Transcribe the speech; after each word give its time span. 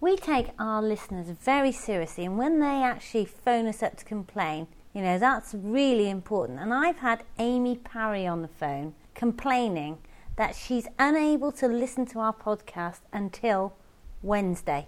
we 0.00 0.16
take 0.16 0.48
our 0.58 0.82
listeners 0.82 1.28
very 1.28 1.72
seriously, 1.72 2.26
and 2.26 2.38
when 2.38 2.60
they 2.60 2.82
actually 2.82 3.24
phone 3.24 3.66
us 3.66 3.82
up 3.82 3.96
to 3.96 4.04
complain, 4.04 4.66
you 4.92 5.02
know, 5.02 5.18
that's 5.18 5.54
really 5.54 6.08
important. 6.10 6.58
And 6.58 6.72
I've 6.72 6.98
had 6.98 7.24
Amy 7.38 7.76
Parry 7.76 8.26
on 8.26 8.42
the 8.42 8.48
phone 8.48 8.94
complaining 9.14 9.98
that 10.36 10.54
she's 10.54 10.86
unable 10.98 11.50
to 11.52 11.66
listen 11.66 12.06
to 12.06 12.18
our 12.18 12.32
podcast 12.32 13.00
until 13.12 13.74
Wednesday. 14.22 14.86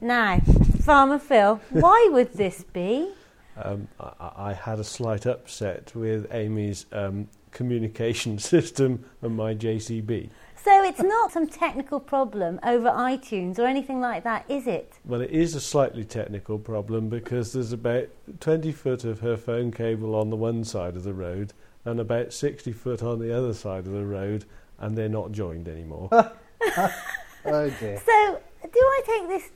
Now, 0.00 0.40
Farmer 0.80 1.18
Phil, 1.18 1.60
why 1.70 2.08
would 2.12 2.32
this 2.34 2.64
be? 2.72 3.12
Um, 3.56 3.88
I, 3.98 4.30
I, 4.36 4.52
had 4.52 4.78
a 4.78 4.84
slight 4.84 5.24
upset 5.24 5.94
with 5.94 6.26
Amy's 6.30 6.84
um, 6.92 7.28
communication 7.52 8.38
system 8.52 9.04
and 9.22 9.34
my 9.34 9.54
JCB. 9.54 10.28
So 10.66 10.82
it's 10.82 11.00
not 11.00 11.30
some 11.30 11.46
technical 11.46 12.00
problem 12.00 12.58
over 12.64 12.88
iTunes 12.88 13.56
or 13.56 13.66
anything 13.66 14.00
like 14.00 14.24
that, 14.24 14.44
is 14.50 14.66
it? 14.66 14.94
Well, 15.04 15.20
it 15.20 15.30
is 15.30 15.54
a 15.54 15.60
slightly 15.60 16.04
technical 16.04 16.58
problem 16.58 17.08
because 17.08 17.52
there's 17.52 17.70
about 17.70 18.08
20 18.40 18.72
foot 18.72 19.04
of 19.04 19.20
her 19.20 19.36
phone 19.36 19.70
cable 19.70 20.16
on 20.16 20.28
the 20.28 20.34
one 20.34 20.64
side 20.64 20.96
of 20.96 21.04
the 21.04 21.14
road 21.14 21.52
and 21.84 22.00
about 22.00 22.32
60 22.32 22.72
foot 22.72 23.00
on 23.00 23.20
the 23.20 23.32
other 23.32 23.54
side 23.54 23.86
of 23.86 23.92
the 23.92 24.04
road, 24.04 24.44
and 24.80 24.98
they're 24.98 25.08
not 25.08 25.30
joined 25.30 25.68
anymore. 25.68 26.08
oh 26.12 26.32
dear. 27.44 28.02
So, 28.04 28.40
do 28.64 28.80
I 28.80 29.02
take 29.06 29.28
this 29.28 29.52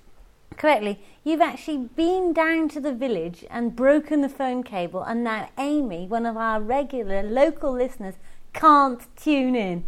correctly? 0.57 1.01
You've 1.25 1.41
actually 1.41 1.89
been 1.97 2.33
down 2.33 2.69
to 2.69 2.81
the 2.81 2.95
village 2.95 3.45
and 3.51 3.75
broken 3.75 4.21
the 4.21 4.29
phone 4.29 4.63
cable, 4.63 5.03
and 5.03 5.25
now 5.25 5.49
Amy, 5.59 6.07
one 6.07 6.25
of 6.25 6.37
our 6.37 6.61
regular 6.61 7.25
local 7.25 7.73
listeners, 7.73 8.15
can't 8.53 9.05
tune 9.17 9.57
in. 9.57 9.83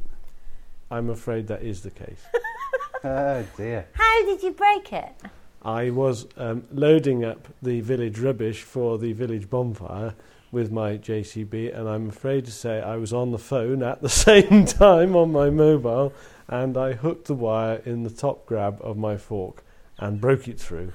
I'm 0.92 1.08
afraid 1.08 1.46
that 1.46 1.62
is 1.62 1.80
the 1.80 1.90
case. 1.90 2.22
oh 3.04 3.42
dear. 3.56 3.86
How 3.94 4.24
did 4.26 4.42
you 4.42 4.52
break 4.52 4.92
it? 4.92 5.14
I 5.62 5.88
was 5.88 6.26
um, 6.36 6.64
loading 6.70 7.24
up 7.24 7.48
the 7.62 7.80
village 7.80 8.18
rubbish 8.18 8.62
for 8.62 8.98
the 8.98 9.14
village 9.14 9.48
bonfire 9.48 10.14
with 10.50 10.70
my 10.70 10.98
JCB, 10.98 11.74
and 11.74 11.88
I'm 11.88 12.10
afraid 12.10 12.44
to 12.44 12.50
say 12.50 12.82
I 12.82 12.96
was 12.96 13.10
on 13.10 13.30
the 13.30 13.38
phone 13.38 13.82
at 13.82 14.02
the 14.02 14.08
same 14.26 14.66
time 14.66 15.16
on 15.16 15.32
my 15.32 15.48
mobile, 15.48 16.12
and 16.46 16.76
I 16.76 16.92
hooked 16.92 17.24
the 17.24 17.34
wire 17.34 17.80
in 17.86 18.02
the 18.02 18.10
top 18.10 18.44
grab 18.44 18.78
of 18.82 18.98
my 18.98 19.16
fork 19.16 19.64
and 19.98 20.20
broke 20.20 20.46
it 20.46 20.60
through 20.60 20.92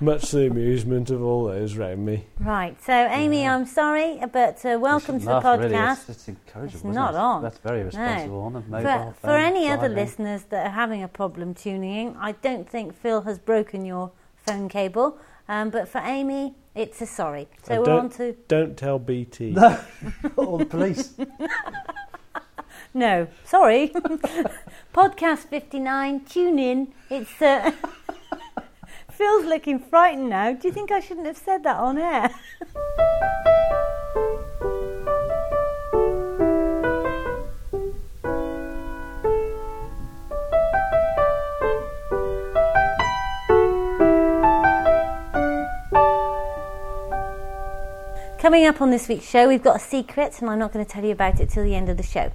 much 0.00 0.30
to 0.30 0.36
the 0.36 0.46
amusement 0.46 1.10
of 1.10 1.22
all 1.22 1.44
those 1.44 1.76
round 1.76 2.04
me. 2.04 2.26
Right. 2.40 2.80
So, 2.82 2.92
Amy, 2.92 3.42
yeah. 3.42 3.54
I'm 3.54 3.66
sorry, 3.66 4.20
but 4.32 4.64
uh, 4.64 4.78
welcome 4.80 5.18
to 5.20 5.24
the 5.24 5.40
podcast. 5.40 5.58
Really. 5.60 5.74
It's, 5.74 6.08
it's 6.08 6.28
encouraging. 6.28 6.76
It's 6.76 6.84
not 6.84 7.14
it? 7.14 7.18
on. 7.18 7.42
That's 7.42 7.58
very 7.58 7.82
responsible. 7.84 8.50
No. 8.50 8.56
On 8.56 8.82
for, 8.82 9.14
for 9.20 9.36
any 9.36 9.68
other 9.68 9.88
listeners 9.88 10.44
that 10.44 10.66
are 10.66 10.72
having 10.72 11.02
a 11.02 11.08
problem 11.08 11.54
tuning 11.54 12.08
in, 12.08 12.16
I 12.16 12.32
don't 12.32 12.68
think 12.68 12.94
Phil 12.94 13.22
has 13.22 13.38
broken 13.38 13.84
your 13.84 14.10
phone 14.46 14.68
cable. 14.68 15.18
Um, 15.48 15.70
but 15.70 15.88
for 15.88 15.98
Amy, 15.98 16.54
it's 16.74 17.00
a 17.02 17.06
sorry. 17.06 17.48
So 17.62 17.82
we're 17.82 17.98
on 17.98 18.10
to. 18.10 18.34
Don't 18.48 18.76
tell 18.76 18.98
BT. 18.98 19.50
No. 19.52 19.78
or 20.36 20.58
the 20.58 20.66
police. 20.66 21.14
no, 22.94 23.28
sorry. 23.44 23.88
Podcast 24.94 25.48
59, 25.48 26.24
tune 26.24 26.58
in. 26.58 26.92
It's. 27.10 27.40
Uh, 27.40 27.72
Phil's 29.14 29.44
looking 29.44 29.78
frightened 29.78 30.28
now. 30.28 30.52
Do 30.52 30.66
you 30.66 30.74
think 30.74 30.90
I 30.90 30.98
shouldn't 30.98 31.26
have 31.26 31.36
said 31.36 31.62
that 31.62 31.76
on 31.76 31.98
air? 31.98 32.30
Coming 48.40 48.66
up 48.66 48.82
on 48.82 48.90
this 48.90 49.08
week's 49.08 49.26
show, 49.26 49.48
we've 49.48 49.62
got 49.62 49.76
a 49.76 49.78
secret, 49.78 50.40
and 50.40 50.50
I'm 50.50 50.58
not 50.58 50.72
going 50.72 50.84
to 50.84 50.90
tell 50.90 51.04
you 51.04 51.12
about 51.12 51.40
it 51.40 51.48
till 51.48 51.62
the 51.64 51.74
end 51.74 51.88
of 51.88 51.96
the 51.96 52.02
show. 52.02 52.30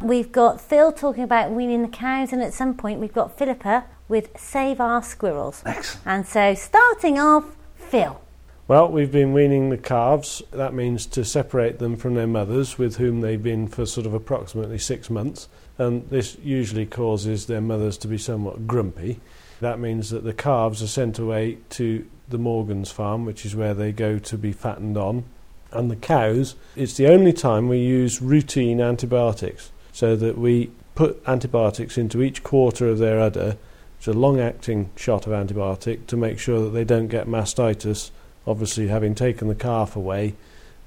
We've 0.00 0.32
got 0.32 0.60
Phil 0.60 0.90
talking 0.90 1.22
about 1.22 1.52
weaning 1.52 1.82
the 1.82 1.88
cows, 1.88 2.32
and 2.32 2.42
at 2.42 2.54
some 2.54 2.74
point, 2.74 2.98
we've 2.98 3.12
got 3.12 3.38
Philippa 3.38 3.84
with 4.08 4.38
Save 4.38 4.80
Our 4.80 5.02
Squirrels. 5.02 5.62
Excellent. 5.64 6.06
And 6.06 6.26
so, 6.26 6.54
starting 6.54 7.18
off, 7.18 7.56
Phil. 7.76 8.20
Well, 8.66 8.88
we've 8.88 9.12
been 9.12 9.34
weaning 9.34 9.68
the 9.68 9.76
calves. 9.76 10.42
That 10.50 10.72
means 10.72 11.04
to 11.06 11.24
separate 11.24 11.78
them 11.78 11.96
from 11.96 12.14
their 12.14 12.26
mothers, 12.26 12.78
with 12.78 12.96
whom 12.96 13.20
they've 13.20 13.42
been 13.42 13.68
for 13.68 13.84
sort 13.84 14.06
of 14.06 14.14
approximately 14.14 14.78
six 14.78 15.10
months. 15.10 15.48
And 15.76 16.08
this 16.08 16.38
usually 16.42 16.86
causes 16.86 17.46
their 17.46 17.60
mothers 17.60 17.98
to 17.98 18.08
be 18.08 18.16
somewhat 18.16 18.66
grumpy. 18.66 19.20
That 19.60 19.78
means 19.78 20.10
that 20.10 20.24
the 20.24 20.32
calves 20.32 20.82
are 20.82 20.88
sent 20.88 21.18
away 21.18 21.58
to 21.70 22.06
the 22.28 22.38
Morgan's 22.38 22.90
farm, 22.90 23.24
which 23.26 23.44
is 23.44 23.54
where 23.54 23.74
they 23.74 23.92
go 23.92 24.18
to 24.18 24.38
be 24.38 24.52
fattened 24.52 24.96
on. 24.96 25.24
And 25.70 25.90
the 25.90 25.96
cows, 25.96 26.54
it's 26.74 26.96
the 26.96 27.08
only 27.08 27.32
time 27.32 27.68
we 27.68 27.78
use 27.78 28.22
routine 28.22 28.80
antibiotics, 28.80 29.72
so 29.92 30.16
that 30.16 30.38
we 30.38 30.70
put 30.94 31.22
antibiotics 31.26 31.98
into 31.98 32.22
each 32.22 32.42
quarter 32.42 32.88
of 32.88 32.98
their 32.98 33.20
udder 33.20 33.56
it's 34.04 34.14
a 34.14 34.18
long 34.18 34.38
acting 34.38 34.90
shot 34.96 35.26
of 35.26 35.32
antibiotic 35.32 36.06
to 36.08 36.14
make 36.14 36.38
sure 36.38 36.60
that 36.60 36.72
they 36.72 36.84
don't 36.84 37.08
get 37.08 37.26
mastitis. 37.26 38.10
Obviously, 38.46 38.88
having 38.88 39.14
taken 39.14 39.48
the 39.48 39.54
calf 39.54 39.96
away, 39.96 40.34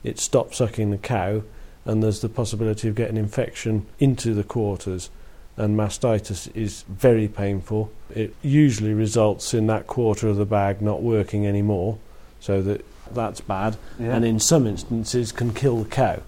it 0.03 0.19
stops 0.19 0.57
sucking 0.57 0.91
the 0.91 0.99
cow, 0.99 1.41
and 1.83 2.03
there's 2.03 2.21
the 2.21 2.29
possibility 2.29 2.87
of 2.87 2.93
getting 2.93 3.17
infection 3.17 3.87
into 3.97 4.35
the 4.35 4.43
quarters. 4.43 5.09
And 5.55 5.75
mastitis 5.75 6.55
is 6.55 6.83
very 6.83 7.27
painful. 7.27 7.91
It 8.13 8.35
usually 8.43 8.93
results 8.93 9.51
in 9.51 9.65
that 9.65 9.87
quarter 9.87 10.27
of 10.27 10.35
the 10.35 10.45
bag 10.45 10.79
not 10.79 11.01
working 11.01 11.47
anymore, 11.47 11.97
so 12.39 12.61
that 12.61 12.85
that's 13.11 13.41
bad. 13.41 13.77
Yeah. 13.97 14.15
And 14.15 14.25
in 14.25 14.39
some 14.39 14.67
instances, 14.67 15.31
can 15.31 15.55
kill 15.55 15.81
the 15.81 15.89
cow. 15.89 16.21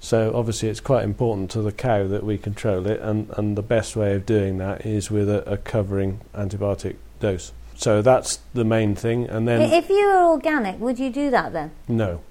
So 0.00 0.32
obviously, 0.34 0.70
it's 0.70 0.80
quite 0.80 1.04
important 1.04 1.50
to 1.52 1.62
the 1.62 1.72
cow 1.72 2.06
that 2.08 2.24
we 2.24 2.38
control 2.38 2.86
it, 2.86 3.00
and, 3.00 3.28
and 3.36 3.56
the 3.56 3.62
best 3.62 3.94
way 3.96 4.14
of 4.14 4.24
doing 4.24 4.56
that 4.58 4.86
is 4.86 5.10
with 5.10 5.28
a, 5.28 5.48
a 5.48 5.58
covering 5.58 6.20
antibiotic 6.34 6.96
dose. 7.20 7.52
So 7.76 8.00
that's 8.00 8.40
the 8.54 8.64
main 8.64 8.94
thing, 8.94 9.28
and 9.28 9.46
then 9.46 9.60
if 9.60 9.88
you 9.88 10.06
were 10.06 10.22
organic, 10.30 10.80
would 10.80 10.98
you 10.98 11.10
do 11.10 11.30
that 11.30 11.52
then? 11.52 11.70
No. 11.86 12.22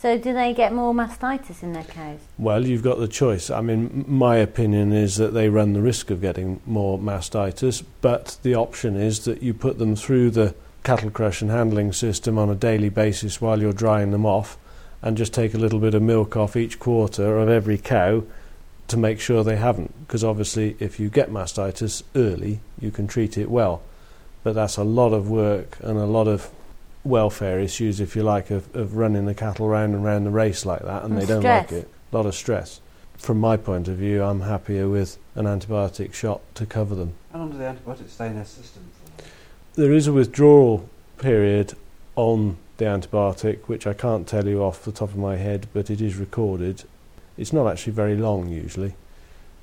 So 0.00 0.16
do 0.16 0.32
they 0.32 0.54
get 0.54 0.72
more 0.72 0.94
mastitis 0.94 1.62
in 1.62 1.72
their 1.72 1.82
cows? 1.82 2.20
Well, 2.38 2.64
you've 2.64 2.84
got 2.84 2.98
the 2.98 3.08
choice. 3.08 3.50
I 3.50 3.62
mean, 3.62 4.04
my 4.06 4.36
opinion 4.36 4.92
is 4.92 5.16
that 5.16 5.34
they 5.34 5.48
run 5.48 5.72
the 5.72 5.82
risk 5.82 6.10
of 6.10 6.20
getting 6.20 6.60
more 6.66 6.98
mastitis, 6.98 7.82
but 8.00 8.38
the 8.42 8.54
option 8.54 8.96
is 8.96 9.24
that 9.24 9.42
you 9.42 9.54
put 9.54 9.78
them 9.78 9.96
through 9.96 10.30
the 10.30 10.54
cattle 10.84 11.10
crush 11.10 11.42
and 11.42 11.50
handling 11.50 11.92
system 11.92 12.38
on 12.38 12.48
a 12.48 12.54
daily 12.54 12.90
basis 12.90 13.40
while 13.40 13.60
you're 13.60 13.72
drying 13.72 14.12
them 14.12 14.24
off 14.24 14.56
and 15.02 15.16
just 15.16 15.32
take 15.32 15.54
a 15.54 15.58
little 15.58 15.78
bit 15.78 15.94
of 15.94 16.02
milk 16.02 16.36
off 16.36 16.56
each 16.56 16.78
quarter 16.78 17.38
of 17.38 17.48
every 17.48 17.78
cow 17.78 18.24
to 18.88 18.96
make 18.96 19.20
sure 19.20 19.44
they 19.44 19.56
haven't. 19.56 19.94
Because 20.06 20.24
obviously, 20.24 20.76
if 20.80 20.98
you 20.98 21.08
get 21.08 21.30
mastitis 21.30 22.02
early, 22.16 22.60
you 22.80 22.90
can 22.90 23.06
treat 23.06 23.38
it 23.38 23.50
well. 23.50 23.82
But 24.42 24.54
that's 24.54 24.76
a 24.76 24.84
lot 24.84 25.12
of 25.12 25.28
work 25.30 25.78
and 25.80 25.98
a 25.98 26.06
lot 26.06 26.26
of 26.26 26.50
welfare 27.04 27.60
issues, 27.60 28.00
if 28.00 28.16
you 28.16 28.22
like, 28.22 28.50
of, 28.50 28.74
of 28.74 28.96
running 28.96 29.26
the 29.26 29.34
cattle 29.34 29.68
round 29.68 29.94
and 29.94 30.04
round 30.04 30.26
the 30.26 30.30
race 30.30 30.66
like 30.66 30.82
that, 30.82 31.04
and, 31.04 31.12
and 31.12 31.20
they 31.20 31.24
stress. 31.24 31.42
don't 31.42 31.56
like 31.58 31.72
it. 31.72 31.90
A 32.12 32.16
lot 32.16 32.26
of 32.26 32.34
stress. 32.34 32.80
From 33.16 33.40
my 33.40 33.56
point 33.56 33.88
of 33.88 33.96
view, 33.96 34.22
I'm 34.22 34.42
happier 34.42 34.88
with 34.88 35.18
an 35.34 35.46
antibiotic 35.46 36.14
shot 36.14 36.40
to 36.54 36.66
cover 36.66 36.94
them. 36.94 37.14
How 37.32 37.40
long 37.40 37.50
do 37.50 37.58
the 37.58 37.66
antibiotics 37.66 38.12
stay 38.12 38.28
in 38.28 38.36
their 38.36 38.44
system? 38.44 38.84
There 39.74 39.92
is 39.92 40.06
a 40.06 40.12
withdrawal 40.12 40.88
period 41.18 41.74
on 42.16 42.56
the 42.78 42.86
antibiotic, 42.86 43.64
which 43.66 43.86
I 43.86 43.92
can't 43.92 44.26
tell 44.26 44.46
you 44.46 44.62
off 44.62 44.84
the 44.84 44.92
top 44.92 45.10
of 45.10 45.16
my 45.16 45.36
head, 45.36 45.68
but 45.72 45.90
it 45.90 46.00
is 46.00 46.16
recorded. 46.16 46.84
It's 47.36 47.52
not 47.52 47.70
actually 47.70 47.92
very 47.92 48.16
long 48.16 48.48
usually, 48.48 48.94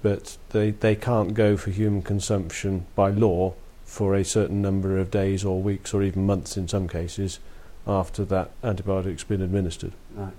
but 0.01 0.37
they, 0.49 0.71
they 0.71 0.95
can't 0.95 1.33
go 1.33 1.57
for 1.57 1.71
human 1.71 2.01
consumption 2.01 2.85
by 2.93 3.09
law 3.09 3.53
for 3.85 4.15
a 4.15 4.23
certain 4.25 4.61
number 4.61 4.97
of 4.97 5.11
days 5.11 5.45
or 5.45 5.61
weeks 5.61 5.93
or 5.93 6.03
even 6.03 6.25
months 6.25 6.57
in 6.57 6.67
some 6.67 6.87
cases 6.87 7.39
after 7.87 8.25
that 8.25 8.51
antibiotic's 8.63 9.23
been 9.23 9.41
administered. 9.41 9.93
Right. 10.13 10.33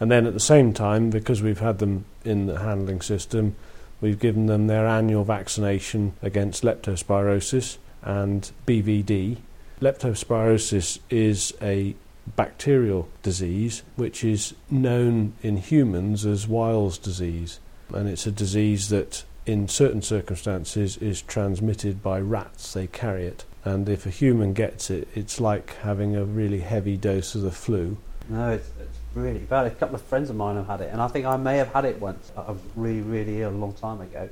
And 0.00 0.10
then 0.10 0.26
at 0.26 0.32
the 0.32 0.40
same 0.40 0.72
time, 0.72 1.10
because 1.10 1.42
we've 1.42 1.60
had 1.60 1.78
them 1.78 2.06
in 2.24 2.46
the 2.46 2.58
handling 2.60 3.02
system, 3.02 3.54
we've 4.00 4.18
given 4.18 4.46
them 4.46 4.66
their 4.66 4.86
annual 4.86 5.24
vaccination 5.24 6.14
against 6.22 6.64
leptospirosis 6.64 7.76
and 8.02 8.50
BVD, 8.66 9.36
Leptospirosis 9.80 10.98
is 11.08 11.54
a 11.62 11.96
bacterial 12.36 13.08
disease 13.22 13.82
which 13.96 14.22
is 14.22 14.54
known 14.70 15.32
in 15.42 15.56
humans 15.56 16.26
as 16.26 16.46
Weil's 16.46 16.98
disease, 16.98 17.60
and 17.94 18.06
it's 18.06 18.26
a 18.26 18.30
disease 18.30 18.90
that 18.90 19.24
in 19.46 19.68
certain 19.68 20.02
circumstances 20.02 20.98
is 20.98 21.22
transmitted 21.22 22.02
by 22.02 22.20
rats. 22.20 22.74
They 22.74 22.88
carry 22.88 23.24
it, 23.24 23.46
and 23.64 23.88
if 23.88 24.04
a 24.04 24.10
human 24.10 24.52
gets 24.52 24.90
it, 24.90 25.08
it's 25.14 25.40
like 25.40 25.74
having 25.76 26.14
a 26.14 26.26
really 26.26 26.60
heavy 26.60 26.98
dose 26.98 27.34
of 27.34 27.40
the 27.40 27.50
flu. 27.50 27.96
No, 28.28 28.50
it's, 28.50 28.68
it's 28.78 28.98
really 29.14 29.38
bad. 29.38 29.66
A 29.66 29.70
couple 29.70 29.94
of 29.94 30.02
friends 30.02 30.28
of 30.28 30.36
mine 30.36 30.56
have 30.56 30.66
had 30.66 30.82
it, 30.82 30.92
and 30.92 31.00
I 31.00 31.08
think 31.08 31.24
I 31.24 31.38
may 31.38 31.56
have 31.56 31.72
had 31.72 31.86
it 31.86 31.98
once. 31.98 32.30
I 32.36 32.50
was 32.50 32.60
really, 32.76 33.00
really 33.00 33.40
ill 33.40 33.48
a 33.48 33.52
long 33.52 33.72
time 33.72 34.02
ago. 34.02 34.28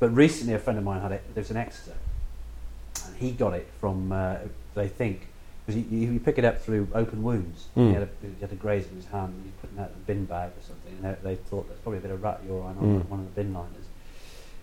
But 0.00 0.16
recently, 0.16 0.54
a 0.54 0.58
friend 0.58 0.80
of 0.80 0.84
mine 0.84 1.00
had 1.00 1.12
it. 1.12 1.22
There 1.32 1.42
was 1.42 1.52
an 1.52 1.58
Exeter 1.58 1.94
and 3.06 3.16
he 3.16 3.30
got 3.32 3.54
it 3.54 3.68
from, 3.80 4.12
uh, 4.12 4.36
they 4.74 4.88
think, 4.88 5.28
because 5.66 5.80
you, 5.90 5.98
you 6.12 6.20
pick 6.20 6.38
it 6.38 6.44
up 6.44 6.60
through 6.62 6.88
open 6.94 7.22
wounds. 7.22 7.66
Mm. 7.76 7.88
He, 7.88 7.92
had 7.94 8.02
a, 8.02 8.08
he 8.22 8.40
had 8.40 8.52
a 8.52 8.56
graze 8.56 8.86
in 8.88 8.96
his 8.96 9.06
hand, 9.06 9.32
and 9.34 9.44
he's 9.44 9.52
putting 9.60 9.78
out 9.78 9.90
in 9.90 9.94
a 9.94 10.06
bin 10.06 10.24
bag 10.26 10.50
or 10.50 10.62
something, 10.66 10.92
and 11.02 11.16
they, 11.22 11.30
they 11.30 11.36
thought 11.36 11.66
there's 11.68 11.80
probably 11.80 11.98
a 11.98 12.02
bit 12.02 12.10
of 12.10 12.22
rat 12.22 12.40
urine 12.46 12.76
on 12.78 13.02
Mm. 13.02 13.08
one 13.08 13.20
of 13.20 13.26
the 13.34 13.40
bin 13.42 13.52
liners. 13.54 13.70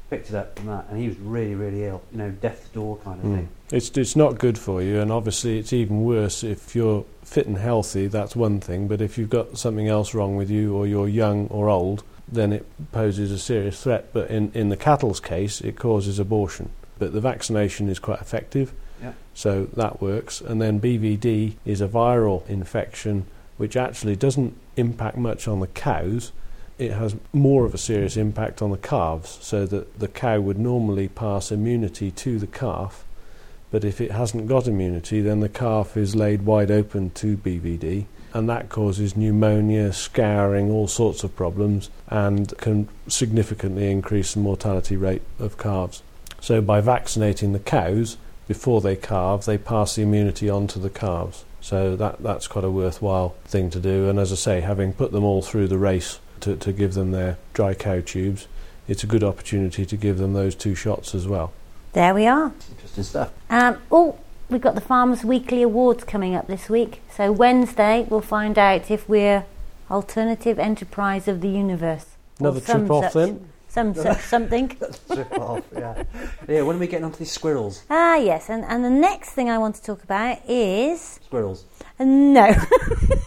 Picked 0.09 0.29
it 0.29 0.35
up 0.35 0.57
from 0.59 0.67
that, 0.67 0.85
and 0.89 0.99
he 0.99 1.07
was 1.07 1.17
really, 1.19 1.55
really 1.55 1.85
ill. 1.85 2.01
You 2.11 2.17
know, 2.17 2.31
death's 2.31 2.67
door 2.69 2.97
kind 2.97 3.19
of 3.21 3.25
Mm. 3.25 3.35
thing. 3.35 3.49
It's 3.71 3.89
it's 3.97 4.15
not 4.17 4.37
good 4.39 4.57
for 4.57 4.81
you, 4.81 4.99
and 4.99 5.09
obviously 5.09 5.57
it's 5.57 5.71
even 5.71 6.03
worse 6.03 6.43
if 6.43 6.75
you're 6.75 7.05
fit 7.23 7.47
and 7.47 7.57
healthy. 7.57 8.07
That's 8.07 8.35
one 8.35 8.59
thing, 8.59 8.89
but 8.89 9.01
if 9.01 9.17
you've 9.17 9.29
got 9.29 9.57
something 9.57 9.87
else 9.87 10.13
wrong 10.13 10.35
with 10.35 10.49
you, 10.51 10.75
or 10.75 10.85
you're 10.85 11.07
young 11.07 11.47
or 11.47 11.69
old, 11.69 12.03
then 12.27 12.51
it 12.51 12.65
poses 12.91 13.31
a 13.31 13.39
serious 13.39 13.81
threat. 13.81 14.09
But 14.11 14.29
in 14.29 14.51
in 14.53 14.67
the 14.67 14.75
cattle's 14.75 15.21
case, 15.21 15.61
it 15.61 15.77
causes 15.79 16.19
abortion. 16.19 16.71
But 16.99 17.13
the 17.13 17.21
vaccination 17.21 17.87
is 17.87 17.97
quite 17.97 18.19
effective. 18.19 18.73
So 19.33 19.65
that 19.73 20.01
works. 20.01 20.41
And 20.41 20.61
then 20.61 20.79
BVD 20.79 21.55
is 21.65 21.81
a 21.81 21.87
viral 21.87 22.47
infection 22.47 23.25
which 23.57 23.77
actually 23.77 24.15
doesn't 24.15 24.55
impact 24.75 25.17
much 25.17 25.47
on 25.47 25.59
the 25.59 25.67
cows. 25.67 26.31
It 26.79 26.93
has 26.93 27.15
more 27.31 27.63
of 27.63 27.75
a 27.75 27.77
serious 27.77 28.17
impact 28.17 28.61
on 28.61 28.71
the 28.71 28.77
calves, 28.77 29.37
so 29.41 29.67
that 29.67 29.99
the 29.99 30.07
cow 30.07 30.39
would 30.39 30.57
normally 30.57 31.07
pass 31.07 31.51
immunity 31.51 32.09
to 32.09 32.39
the 32.39 32.47
calf. 32.47 33.05
But 33.69 33.85
if 33.85 34.01
it 34.01 34.11
hasn't 34.11 34.47
got 34.47 34.67
immunity, 34.67 35.21
then 35.21 35.41
the 35.41 35.49
calf 35.49 35.95
is 35.95 36.15
laid 36.15 36.41
wide 36.41 36.71
open 36.71 37.11
to 37.11 37.37
BVD, 37.37 38.05
and 38.33 38.49
that 38.49 38.69
causes 38.69 39.15
pneumonia, 39.15 39.93
scouring, 39.93 40.71
all 40.71 40.87
sorts 40.87 41.23
of 41.23 41.35
problems, 41.35 41.91
and 42.07 42.57
can 42.57 42.89
significantly 43.07 43.91
increase 43.91 44.33
the 44.33 44.39
mortality 44.39 44.97
rate 44.97 45.21
of 45.37 45.59
calves. 45.59 46.01
So, 46.39 46.61
by 46.61 46.81
vaccinating 46.81 47.53
the 47.53 47.59
cows 47.59 48.17
before 48.51 48.81
they 48.81 48.97
calve, 48.97 49.45
they 49.45 49.57
pass 49.57 49.95
the 49.95 50.01
immunity 50.01 50.49
on 50.49 50.67
to 50.67 50.77
the 50.77 50.89
calves. 50.89 51.45
So, 51.61 51.95
that, 51.95 52.21
that's 52.21 52.47
quite 52.47 52.65
a 52.65 52.69
worthwhile 52.69 53.29
thing 53.45 53.69
to 53.69 53.79
do. 53.79 54.09
And 54.09 54.19
as 54.19 54.31
I 54.33 54.35
say, 54.35 54.59
having 54.59 54.91
put 54.91 55.13
them 55.13 55.23
all 55.23 55.41
through 55.41 55.67
the 55.69 55.77
race 55.77 56.19
to, 56.41 56.57
to 56.57 56.73
give 56.73 56.93
them 56.93 57.11
their 57.11 57.37
dry 57.53 57.73
cow 57.73 58.01
tubes, 58.01 58.47
it's 58.89 59.05
a 59.05 59.07
good 59.07 59.23
opportunity 59.23 59.85
to 59.85 59.95
give 59.95 60.17
them 60.17 60.33
those 60.33 60.53
two 60.53 60.75
shots 60.75 61.15
as 61.15 61.27
well. 61.29 61.53
There 61.93 62.13
we 62.13 62.27
are. 62.27 62.51
Interesting 62.71 63.05
stuff. 63.05 63.31
Um, 63.49 63.77
oh, 63.89 64.19
we've 64.49 64.59
got 64.59 64.75
the 64.75 64.81
Farmers 64.81 65.23
Weekly 65.23 65.61
Awards 65.61 66.03
coming 66.03 66.35
up 66.35 66.47
this 66.47 66.67
week. 66.67 67.01
So 67.15 67.31
Wednesday 67.31 68.05
we'll 68.09 68.19
find 68.19 68.57
out 68.57 68.91
if 68.91 69.07
we're 69.07 69.45
Alternative 69.89 70.59
Enterprise 70.59 71.29
of 71.29 71.39
the 71.39 71.49
Universe. 71.49 72.17
Another 72.39 72.59
trip 72.59 72.91
off 72.91 73.03
such- 73.05 73.13
then? 73.13 73.47
Some 73.71 73.93
such 74.07 74.19
something. 74.21 74.75
Strip 75.07 75.31
off, 75.39 75.63
yeah. 75.73 76.03
Yeah, 76.45 76.61
when 76.63 76.75
are 76.75 76.79
we 76.79 76.87
getting 76.87 77.05
onto 77.05 77.19
these 77.19 77.31
squirrels? 77.31 77.83
Ah, 77.89 78.17
yes. 78.17 78.49
And, 78.49 78.65
and 78.65 78.83
the 78.83 78.89
next 78.89 79.29
thing 79.31 79.49
I 79.49 79.57
want 79.57 79.75
to 79.75 79.81
talk 79.81 80.03
about 80.03 80.39
is. 80.45 81.19
Squirrels. 81.25 81.63
uh, 81.97 82.03
No. 82.03 82.47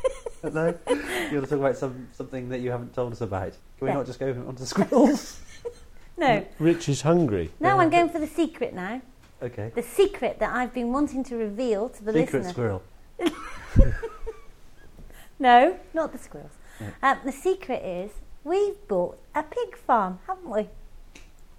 no? 0.44 0.74
You 0.86 1.38
want 1.38 1.44
to 1.44 1.46
talk 1.46 1.52
about 1.52 1.76
some, 1.78 2.08
something 2.12 2.50
that 2.50 2.60
you 2.60 2.70
haven't 2.70 2.92
told 2.94 3.12
us 3.12 3.22
about? 3.22 3.52
Can 3.78 3.86
we 3.86 3.88
Yeah. 3.88 3.94
not 3.94 4.04
just 4.06 4.20
go 4.20 4.28
on 4.46 4.54
to 4.56 4.66
squirrels? 4.66 5.40
no. 6.18 6.44
Rich 6.58 6.90
is 6.90 7.00
hungry. 7.00 7.50
No, 7.58 7.78
I'm 7.80 7.88
going 7.88 8.10
for 8.10 8.18
the 8.18 8.26
secret 8.26 8.74
now. 8.74 9.00
okay. 9.42 9.72
The 9.74 9.82
secret 9.82 10.40
that 10.40 10.54
I've 10.54 10.74
been 10.74 10.92
wanting 10.92 11.24
to 11.24 11.36
reveal 11.36 11.88
to 11.88 12.04
the 12.04 12.12
Secret 12.12 12.42
listener. 12.44 12.52
squirrel. 12.52 12.82
No, 15.38 15.78
not 15.94 16.12
the 16.12 16.18
squirrels. 16.18 16.52
Yeah. 16.80 16.90
Um, 17.02 17.18
the 17.24 17.32
secret 17.32 17.82
is 17.84 18.10
we've 18.44 18.86
bought 18.88 19.18
a 19.34 19.42
pig 19.42 19.76
farm, 19.76 20.20
haven't 20.26 20.50
we? 20.50 20.68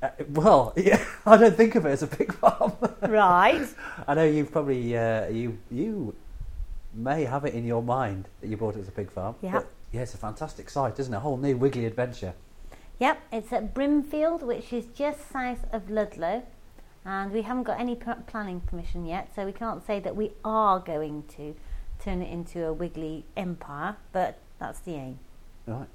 Uh, 0.01 0.09
well, 0.29 0.73
yeah, 0.77 1.03
I 1.25 1.37
don't 1.37 1.55
think 1.55 1.75
of 1.75 1.85
it 1.85 1.89
as 1.89 2.03
a 2.03 2.07
pig 2.07 2.33
farm. 2.33 2.73
right. 3.01 3.67
I 4.07 4.13
know 4.13 4.25
you've 4.25 4.51
probably 4.51 4.95
uh, 4.97 5.27
you 5.27 5.57
you 5.71 6.15
may 6.93 7.25
have 7.25 7.45
it 7.45 7.53
in 7.53 7.65
your 7.65 7.83
mind 7.83 8.27
that 8.41 8.47
you 8.47 8.57
bought 8.57 8.75
it 8.75 8.79
as 8.79 8.87
a 8.87 8.91
pig 8.91 9.11
farm. 9.11 9.35
Yeah. 9.41 9.63
yeah, 9.91 10.01
it's 10.01 10.13
a 10.13 10.17
fantastic 10.17 10.69
site, 10.69 10.99
isn't 10.99 11.13
it? 11.13 11.17
A 11.17 11.19
whole 11.19 11.37
new 11.37 11.57
wiggly 11.57 11.85
adventure. 11.85 12.33
Yep, 12.99 13.21
it's 13.31 13.51
at 13.51 13.73
Brimfield, 13.73 14.41
which 14.41 14.71
is 14.71 14.85
just 14.85 15.29
south 15.29 15.65
of 15.73 15.89
Ludlow, 15.89 16.43
and 17.03 17.31
we 17.31 17.41
haven't 17.41 17.63
got 17.63 17.77
any 17.77 17.95
p- 17.95 18.11
planning 18.25 18.61
permission 18.61 19.05
yet, 19.05 19.29
so 19.35 19.45
we 19.45 19.51
can't 19.51 19.85
say 19.85 19.99
that 19.99 20.15
we 20.15 20.31
are 20.45 20.79
going 20.79 21.23
to 21.35 21.55
turn 21.99 22.21
it 22.21 22.31
into 22.31 22.65
a 22.65 22.71
wiggly 22.71 23.25
empire, 23.35 23.97
but 24.13 24.37
that's 24.59 24.79
the 24.79 24.93
aim. 24.93 25.19
Right. 25.67 25.87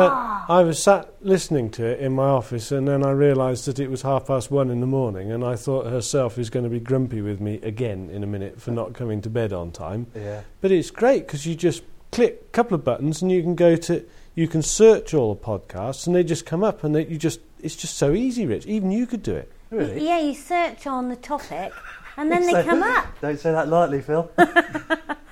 I 0.49 0.63
was 0.63 0.81
sat 0.81 1.13
listening 1.21 1.69
to 1.73 1.85
it 1.85 1.99
in 2.01 2.13
my 2.13 2.29
office, 2.29 2.71
and 2.71 2.87
then 2.87 3.05
I 3.05 3.11
realised 3.11 3.67
that 3.67 3.79
it 3.81 3.91
was 3.91 4.03
half 4.03 4.29
past 4.29 4.49
one 4.51 4.71
in 4.71 4.81
the 4.81 4.87
morning, 4.87 5.33
and 5.33 5.45
I 5.45 5.57
thought 5.57 5.87
herself 5.87 6.39
is 6.39 6.49
going 6.49 6.63
to 6.65 6.71
be 6.71 6.79
grumpy 6.81 7.21
with 7.21 7.41
me 7.41 7.57
again 7.63 8.09
in 8.09 8.23
a 8.23 8.27
minute 8.27 8.61
for 8.61 8.71
not 8.71 8.93
coming 8.95 9.21
to 9.23 9.29
bed 9.29 9.53
on 9.53 9.73
time. 9.73 10.07
Yeah. 10.15 10.43
But 10.61 10.71
it's 10.71 10.91
great 10.93 11.27
because 11.27 11.45
you 11.45 11.57
just 11.57 11.83
click 12.13 12.41
a 12.47 12.51
couple 12.53 12.77
of 12.77 12.85
buttons, 12.85 13.21
and 13.21 13.33
you 13.33 13.43
can 13.43 13.57
go 13.57 13.75
to, 13.77 14.05
you 14.37 14.47
can 14.47 14.63
search 14.63 15.13
all 15.13 15.35
the 15.35 15.41
podcasts, 15.41 16.07
and 16.07 16.15
they 16.15 16.23
just 16.23 16.47
come 16.47 16.63
up, 16.63 16.85
and 16.85 16.95
they, 16.95 17.05
you 17.07 17.19
just, 17.19 17.41
it's 17.65 17.77
just 17.77 17.97
so 17.97 18.13
easy, 18.13 18.47
Rich. 18.47 18.67
Even 18.67 18.91
you 18.91 19.07
could 19.07 19.23
do 19.23 19.35
it. 19.35 19.51
Really? 19.71 20.07
Yeah, 20.07 20.21
you 20.21 20.35
search 20.35 20.87
on 20.87 21.09
the 21.09 21.17
topic, 21.17 21.73
and 22.17 22.31
then 22.31 22.43
they 22.47 22.53
So- 22.53 22.65
come 22.65 22.83
up. 22.83 23.07
Don't 23.21 23.39
say 23.41 23.53
that 23.53 23.69
lightly, 23.69 24.01
Phil. 24.01 24.31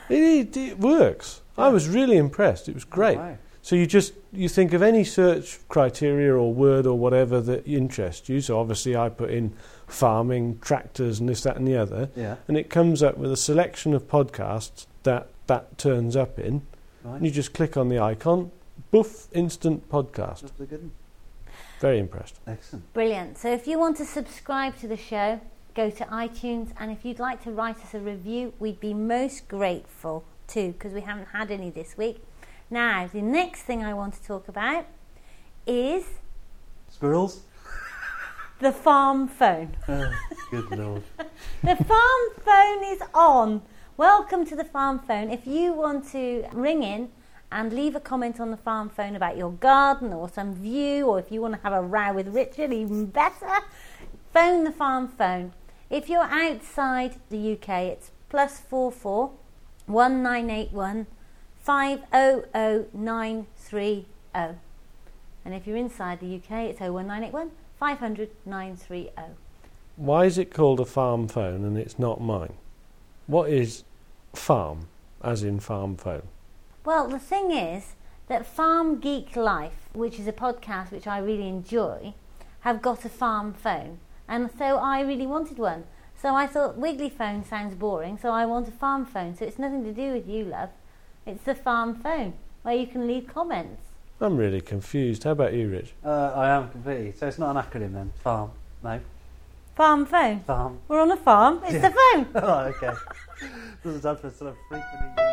It, 0.09 0.55
it, 0.55 0.57
it 0.57 0.79
works. 0.79 1.41
I 1.57 1.69
was 1.69 1.89
really 1.89 2.19
impressed. 2.19 2.69
It 2.69 2.75
was 2.75 2.85
oh, 2.85 2.89
great. 2.91 3.17
Wow. 3.17 3.39
So 3.63 3.77
you 3.77 3.87
just 3.87 4.13
you 4.33 4.49
think 4.49 4.73
of 4.75 4.83
any 4.83 5.05
search 5.05 5.61
criteria 5.69 6.35
or 6.35 6.53
word 6.53 6.85
or 6.87 6.99
whatever 6.99 7.41
that 7.41 7.67
interests 7.67 8.29
you. 8.29 8.41
So 8.41 8.59
obviously 8.59 8.95
I 8.97 9.09
put 9.09 9.31
in 9.31 9.55
farming, 9.87 10.59
tractors, 10.59 11.21
and 11.21 11.29
this, 11.29 11.43
that, 11.45 11.57
and 11.57 11.67
the 11.67 11.77
other, 11.77 12.11
Yeah. 12.17 12.37
and 12.49 12.57
it 12.59 12.69
comes 12.69 13.03
up 13.03 13.17
with 13.17 13.33
a 13.33 13.37
selection 13.37 13.95
of 13.95 14.09
podcasts 14.09 14.87
that 15.05 15.29
that 15.47 15.79
turns 15.79 16.17
up 16.17 16.39
in. 16.39 16.63
Right. 17.05 17.17
And 17.17 17.25
you 17.25 17.31
just 17.31 17.55
click 17.55 17.77
on 17.77 17.89
the 17.89 17.99
icon, 17.99 18.51
boof, 18.91 19.29
instant 19.33 19.89
podcast. 19.89 20.41
That's 20.43 20.61
a 20.61 20.67
good 20.67 20.83
one. 20.83 20.93
Very 21.83 21.99
impressed. 21.99 22.39
Excellent. 22.47 22.95
Brilliant. 22.95 23.39
So 23.39 23.53
if 23.53 23.67
you 23.67 23.77
want 23.77 23.97
to 23.97 24.05
subscribe 24.05 24.79
to 24.79 24.87
the 24.87 24.97
show, 24.97 25.41
go 25.75 25.91
to 25.91 26.05
iTunes, 26.05 26.73
and 26.79 26.93
if 26.93 27.05
you'd 27.05 27.19
like 27.19 27.43
to 27.43 27.51
write 27.51 27.77
us 27.79 27.93
a 27.93 27.99
review, 27.99 28.55
we'd 28.61 28.79
be 28.79 28.95
most 28.95 29.49
grateful 29.49 30.23
too, 30.47 30.75
because 30.75 30.93
we 30.93 31.01
haven't 31.01 31.27
had 31.33 31.51
any 31.51 31.71
this 31.71 31.99
week. 31.99 32.23
Now, 32.71 33.09
the 33.13 33.21
next 33.21 33.63
thing 33.63 33.85
I 33.85 33.95
want 33.95 34.15
to 34.15 34.23
talk 34.23 34.47
about 34.47 34.87
is 35.67 36.05
Squirrels? 36.89 37.41
the 38.61 38.71
farm 38.71 39.27
phone. 39.27 39.77
Oh, 39.89 40.13
good 40.53 40.71
lord. 40.71 41.03
The 41.65 41.75
farm 41.75 42.23
phone 42.45 42.85
is 42.93 43.03
on. 43.13 43.61
Welcome 43.97 44.47
to 44.47 44.55
the 44.55 44.65
farm 44.65 45.01
phone. 45.01 45.31
If 45.33 45.49
you 45.49 45.73
want 45.73 46.09
to 46.13 46.47
ring 46.53 46.85
in 46.85 47.11
and 47.53 47.73
leave 47.73 47.95
a 47.95 48.01
comment 48.01 48.41
on 48.41 48.51
the 48.51 48.57
farm 48.57 48.89
phone 48.89 49.15
about 49.15 49.37
your 49.37 49.53
garden 49.53 50.13
or 50.13 50.29
some 50.29 50.55
view, 50.55 51.07
or 51.07 51.19
if 51.19 51.31
you 51.31 51.41
want 51.41 51.55
to 51.55 51.61
have 51.61 51.73
a 51.73 51.83
row 51.83 52.13
with 52.13 52.29
Richard, 52.29 52.73
even 52.73 53.07
better, 53.07 53.61
phone 54.33 54.65
the 54.65 54.73
farm 54.73 55.09
phone. 55.09 55.53
If 55.91 56.09
you're 56.09 56.23
outside 56.23 57.17
the 57.29 57.53
UK, 57.53 57.69
it's 57.93 58.11
plus 58.31 58.59
four 58.59 58.91
four 58.91 59.33
one 59.87 60.23
nine 60.23 60.49
eight 60.49 60.73
one 60.73 61.07
five 61.61 62.03
oh 62.13 62.45
oh 62.55 62.87
nine 62.95 63.47
three 63.57 64.07
oh. 64.35 64.57
And 65.45 65.55
if 65.55 65.67
you're 65.67 65.77
inside 65.77 66.21
the 66.21 66.37
UK, 66.37 66.71
it's 66.71 66.81
01981 66.81 67.51
500 67.79 68.31
930. 68.47 69.11
Why 69.97 70.25
is 70.25 70.39
it 70.39 70.55
called 70.55 70.81
a 70.81 70.85
farm 70.85 71.29
phone 71.29 71.65
and 71.65 71.77
it's 71.77 71.99
not 71.99 72.21
mine? 72.21 72.55
What 73.27 73.51
is 73.51 73.85
farm, 74.35 74.89
as 75.23 75.43
in 75.43 75.61
farm 75.61 75.97
phone? 75.97 76.23
Well, 76.85 77.07
the 77.07 77.21
thing 77.21 77.53
is 77.53 77.95
that 78.27 78.45
Farm 78.45 78.99
Geek 78.99 79.37
Life, 79.37 79.89
which 79.93 80.19
is 80.19 80.27
a 80.27 80.33
podcast 80.33 80.91
which 80.91 81.07
I 81.07 81.19
really 81.19 81.47
enjoy, 81.47 82.15
have 82.61 82.83
got 82.83 83.05
a 83.05 83.09
farm 83.09 83.55
phone. 83.55 83.99
And 84.27 84.51
so 84.59 84.79
I 84.79 85.01
really 85.03 85.27
wanted 85.27 85.59
one. 85.59 85.85
So 86.21 86.35
I 86.35 86.49
thought 86.49 86.77
Wiggly 86.77 87.09
phone 87.09 87.45
sounds 87.45 87.77
boring, 87.77 88.19
so 88.19 88.31
I 88.31 88.47
want 88.47 88.67
a 88.67 88.73
farm 88.73 89.07
phone. 89.07 89.37
So 89.37 89.45
it's 89.45 89.61
nothing 89.61 89.85
to 89.85 89.93
do 89.93 90.13
with 90.13 90.29
you, 90.29 90.45
love. 90.45 90.71
It's 91.25 91.45
the 91.45 91.55
farm 91.55 91.95
phone 91.95 92.33
where 92.63 92.75
you 92.75 92.89
can 92.89 93.07
leave 93.07 93.29
comments. 93.29 93.83
I'm 94.21 94.37
really 94.37 94.61
confused. 94.61 95.23
How 95.23 95.33
about 95.33 95.53
you, 95.53 95.69
Rich? 95.69 95.93
Uh, 96.05 96.33
I 96.35 96.49
am 96.49 96.69
completely. 96.71 97.13
So 97.13 97.29
it's 97.29 97.39
not 97.39 97.55
an 97.55 97.63
acronym 97.63 97.93
then? 97.93 98.13
Farm? 98.25 98.51
No? 98.83 99.01
Farm 99.77 100.05
phone. 100.05 100.41
Farm? 100.41 100.79
We're 100.89 101.01
on 101.01 101.13
a 101.13 101.17
farm. 101.17 101.61
It's 101.65 101.81
the 101.81 101.91
phone. 101.91 102.27
oh, 102.35 102.73
okay. 102.77 102.93
Doesn't 103.85 104.01
stand 104.01 104.19
for 104.19 104.31
sort 104.31 104.51
of 104.51 104.57
frequently 104.69 105.32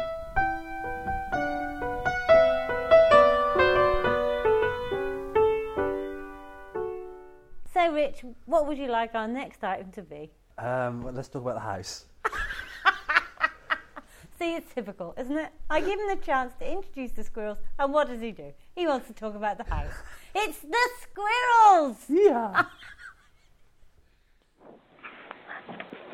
So, 7.80 7.94
Rich, 7.94 8.26
what 8.46 8.68
would 8.68 8.78
you 8.78 8.90
like 8.90 9.16
our 9.16 9.26
next 9.26 9.64
item 9.64 9.90
to 9.94 10.02
be? 10.02 10.32
Um, 10.58 11.02
well, 11.02 11.14
let's 11.14 11.30
talk 11.30 11.44
about 11.44 11.54
the 11.54 11.62
house. 11.62 12.08
See, 14.38 14.56
it's 14.56 14.74
typical, 14.74 15.16
isn't 15.18 15.38
it? 15.38 15.54
I 15.70 15.80
give 15.80 15.98
him 15.98 16.10
the 16.10 16.18
chance 16.18 16.54
to 16.60 16.70
introduce 16.70 17.14
the 17.14 17.24
squirrels, 17.24 17.60
and 17.80 17.94
what 17.94 18.10
does 18.10 18.20
he 18.20 18.34
do? 18.34 18.52
He 18.76 18.86
wants 18.86 19.08
to 19.08 19.14
talk 19.14 19.34
about 19.34 19.58
the 19.58 19.64
house. 19.64 19.94
It's 20.36 20.60
the 20.60 20.90
squirrels! 21.04 22.04
Yeah. 22.10 22.66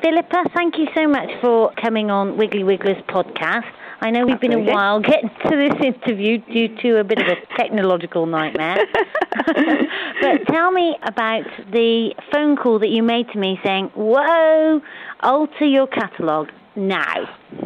Philippa, 0.02 0.44
thank 0.54 0.78
you 0.78 0.86
so 0.94 1.08
much 1.08 1.30
for 1.40 1.72
coming 1.82 2.12
on 2.12 2.36
Wiggly 2.36 2.62
Wigglers 2.62 3.02
podcast. 3.08 3.72
I 4.00 4.10
know 4.10 4.26
we've 4.26 4.40
been 4.40 4.52
a 4.52 4.58
while 4.58 5.00
getting 5.00 5.30
to 5.30 5.56
this 5.56 5.74
interview 5.82 6.38
due 6.38 6.68
to 6.82 6.98
a 6.98 7.04
bit 7.04 7.18
of 7.18 7.26
a 7.26 7.36
technological 7.56 8.26
nightmare. 8.26 8.84
but 9.46 10.46
tell 10.48 10.70
me 10.70 10.96
about 11.02 11.44
the 11.72 12.14
phone 12.32 12.56
call 12.56 12.78
that 12.80 12.88
you 12.88 13.02
made 13.02 13.28
to 13.32 13.38
me 13.38 13.58
saying, 13.64 13.90
Whoa, 13.94 14.82
alter 15.20 15.64
your 15.64 15.86
catalogue 15.86 16.50
now. 16.74 17.34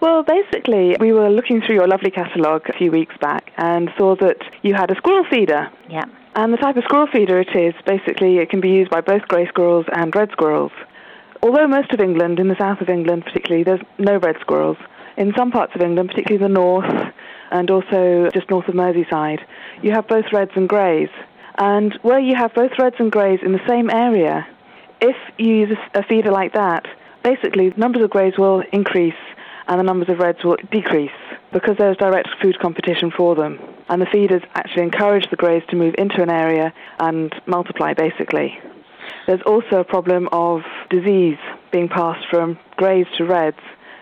well, 0.00 0.22
basically, 0.22 0.96
we 1.00 1.12
were 1.12 1.30
looking 1.30 1.60
through 1.60 1.74
your 1.74 1.88
lovely 1.88 2.10
catalogue 2.10 2.68
a 2.68 2.72
few 2.72 2.92
weeks 2.92 3.16
back 3.20 3.50
and 3.56 3.90
saw 3.98 4.14
that 4.16 4.38
you 4.62 4.74
had 4.74 4.90
a 4.90 4.94
squirrel 4.96 5.24
feeder. 5.28 5.68
Yeah. 5.90 6.04
And 6.36 6.52
the 6.52 6.58
type 6.58 6.76
of 6.76 6.84
squirrel 6.84 7.08
feeder 7.12 7.40
it 7.40 7.56
is, 7.56 7.74
basically, 7.84 8.38
it 8.38 8.50
can 8.50 8.60
be 8.60 8.68
used 8.68 8.90
by 8.90 9.00
both 9.00 9.22
grey 9.22 9.48
squirrels 9.48 9.86
and 9.92 10.14
red 10.14 10.30
squirrels. 10.30 10.70
Although 11.42 11.68
most 11.68 11.92
of 11.92 12.00
England, 12.00 12.40
in 12.40 12.48
the 12.48 12.56
south 12.58 12.80
of 12.80 12.88
England 12.88 13.24
particularly, 13.24 13.64
there's 13.64 13.80
no 13.98 14.16
red 14.18 14.36
squirrels. 14.40 14.78
In 15.16 15.32
some 15.36 15.50
parts 15.50 15.74
of 15.74 15.82
England, 15.82 16.10
particularly 16.10 16.42
the 16.42 16.52
north 16.52 17.12
and 17.50 17.70
also 17.70 18.28
just 18.34 18.50
north 18.50 18.68
of 18.68 18.74
Merseyside, 18.74 19.40
you 19.82 19.92
have 19.92 20.08
both 20.08 20.26
reds 20.32 20.52
and 20.54 20.68
greys. 20.68 21.08
And 21.58 21.98
where 22.02 22.20
you 22.20 22.34
have 22.36 22.54
both 22.54 22.72
reds 22.78 22.96
and 22.98 23.10
greys 23.10 23.40
in 23.42 23.52
the 23.52 23.66
same 23.66 23.90
area, 23.90 24.46
if 25.00 25.16
you 25.38 25.54
use 25.54 25.78
a 25.94 26.02
feeder 26.02 26.30
like 26.30 26.54
that, 26.54 26.86
basically 27.22 27.70
the 27.70 27.78
numbers 27.78 28.02
of 28.02 28.10
greys 28.10 28.34
will 28.36 28.62
increase 28.72 29.14
and 29.68 29.78
the 29.78 29.84
numbers 29.84 30.08
of 30.08 30.18
reds 30.18 30.42
will 30.44 30.56
decrease 30.70 31.10
because 31.52 31.76
there's 31.78 31.96
direct 31.96 32.28
food 32.42 32.58
competition 32.58 33.10
for 33.10 33.34
them. 33.34 33.58
And 33.88 34.02
the 34.02 34.06
feeders 34.06 34.42
actually 34.54 34.82
encourage 34.82 35.28
the 35.30 35.36
greys 35.36 35.62
to 35.68 35.76
move 35.76 35.94
into 35.98 36.22
an 36.22 36.30
area 36.30 36.72
and 36.98 37.32
multiply 37.46 37.94
basically. 37.94 38.58
There's 39.28 39.42
also 39.44 39.80
a 39.80 39.84
problem 39.84 40.26
of 40.32 40.62
disease 40.88 41.36
being 41.70 41.86
passed 41.86 42.26
from 42.30 42.58
greys 42.76 43.04
to 43.18 43.26
reds. 43.26 43.58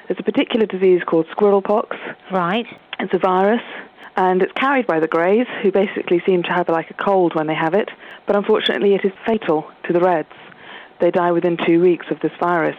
There's 0.06 0.20
a 0.20 0.22
particular 0.22 0.66
disease 0.66 1.02
called 1.04 1.26
squirrel 1.32 1.62
pox. 1.62 1.96
Right. 2.30 2.64
It's 3.00 3.12
a 3.12 3.18
virus 3.18 3.60
and 4.16 4.40
it's 4.40 4.52
carried 4.52 4.86
by 4.86 5.00
the 5.00 5.08
greys 5.08 5.48
who 5.64 5.72
basically 5.72 6.22
seem 6.24 6.44
to 6.44 6.52
have 6.52 6.68
like 6.68 6.90
a 6.90 6.94
cold 6.94 7.34
when 7.34 7.48
they 7.48 7.56
have 7.56 7.74
it, 7.74 7.90
but 8.28 8.36
unfortunately 8.36 8.94
it 8.94 9.04
is 9.04 9.10
fatal 9.26 9.68
to 9.88 9.92
the 9.92 9.98
reds. 9.98 10.30
They 11.00 11.10
die 11.10 11.32
within 11.32 11.56
two 11.56 11.80
weeks 11.80 12.06
of 12.12 12.20
this 12.20 12.30
virus 12.38 12.76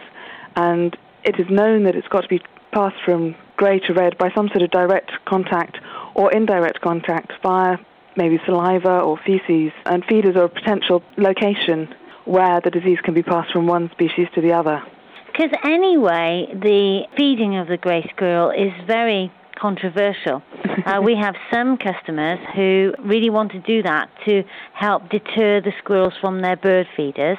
and 0.56 0.96
it 1.24 1.38
is 1.38 1.50
known 1.50 1.84
that 1.84 1.96
it's 1.96 2.08
got 2.08 2.22
to 2.22 2.28
be 2.28 2.40
passed 2.72 2.96
from 3.04 3.36
grey 3.58 3.78
to 3.80 3.92
red 3.92 4.16
by 4.16 4.32
some 4.34 4.48
sort 4.48 4.62
of 4.62 4.70
direct 4.70 5.12
contact 5.26 5.76
or 6.14 6.32
indirect 6.32 6.80
contact 6.80 7.30
via 7.42 7.76
maybe 8.16 8.40
saliva 8.46 9.00
or 9.00 9.18
feces, 9.18 9.70
and 9.84 10.02
feeders 10.06 10.34
are 10.34 10.44
a 10.44 10.48
potential 10.48 11.02
location 11.18 11.94
where 12.28 12.60
the 12.62 12.70
disease 12.70 12.98
can 13.02 13.14
be 13.14 13.22
passed 13.22 13.52
from 13.52 13.66
one 13.66 13.90
species 13.92 14.28
to 14.34 14.40
the 14.40 14.52
other. 14.52 14.82
Because 15.26 15.50
anyway, 15.64 16.46
the 16.52 17.02
feeding 17.16 17.56
of 17.56 17.68
the 17.68 17.76
grey 17.76 18.08
squirrel 18.14 18.50
is 18.50 18.72
very 18.86 19.32
controversial. 19.58 20.42
uh, 20.86 21.00
we 21.02 21.16
have 21.16 21.34
some 21.52 21.78
customers 21.78 22.38
who 22.54 22.92
really 23.04 23.30
want 23.30 23.52
to 23.52 23.60
do 23.60 23.82
that 23.82 24.08
to 24.26 24.42
help 24.74 25.08
deter 25.10 25.60
the 25.60 25.72
squirrels 25.78 26.12
from 26.20 26.42
their 26.42 26.56
bird 26.56 26.86
feeders. 26.96 27.38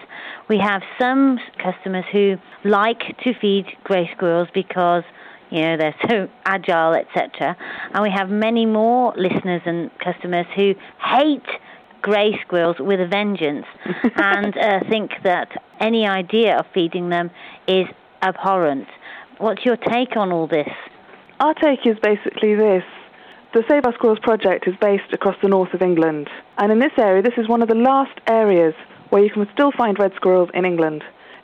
We 0.50 0.58
have 0.60 0.81
some 1.00 1.39
customers 1.62 2.05
who 2.12 2.38
like 2.63 3.00
to 3.24 3.34
feed 3.39 3.65
grey 3.84 4.10
squirrels 4.15 4.48
because 4.53 5.03
you 5.50 5.62
know 5.62 5.77
they're 5.77 5.96
so 6.10 6.27
agile, 6.46 6.93
etc. 6.93 7.55
And 7.93 8.03
we 8.03 8.12
have 8.12 8.29
many 8.29 8.65
more 8.65 9.13
listeners 9.15 9.62
and 9.65 9.91
customers 10.00 10.46
who 10.55 10.74
hate 11.03 11.48
grey 12.01 12.39
squirrels 12.41 12.77
with 12.79 13.00
a 13.00 13.08
vengeance 13.08 13.65
and 14.15 14.58
uh, 14.58 14.79
think 14.89 15.12
that 15.24 15.50
any 15.79 16.08
idea 16.08 16.58
of 16.58 16.65
feeding 16.74 17.10
them 17.10 17.32
is 17.68 17.86
abhorrent. 18.22 18.88
What's 19.38 19.65
your 19.65 19.77
take 19.77 20.15
on 20.18 20.32
all 20.32 20.48
this? 20.48 20.70
Our 21.39 21.53
take 21.53 21.86
is 21.86 21.98
basically 22.01 22.56
this. 22.56 22.84
The 23.53 23.63
Save 23.68 23.86
Our 23.86 23.94
Squirrels 23.94 24.20
project 24.20 24.68
is 24.68 24.75
based 24.79 25.12
across 25.13 25.36
the 25.41 25.48
north 25.48 25.74
of 25.74 25.82
England. 25.82 26.29
And 26.58 26.72
in 26.72 26.79
this 26.79 26.91
area, 26.98 27.24
this 27.24 27.34
is 27.38 27.48
one 27.48 27.62
of 27.62 27.70
the 27.70 27.75
last 27.75 28.20
areas 28.27 28.74
where 29.10 29.24
you 29.24 29.29
can 29.29 29.48
still 29.53 29.72
find 29.72 29.98
red 29.98 30.13
squirrels 30.15 30.50
in 30.53 30.65
England. 30.65 31.03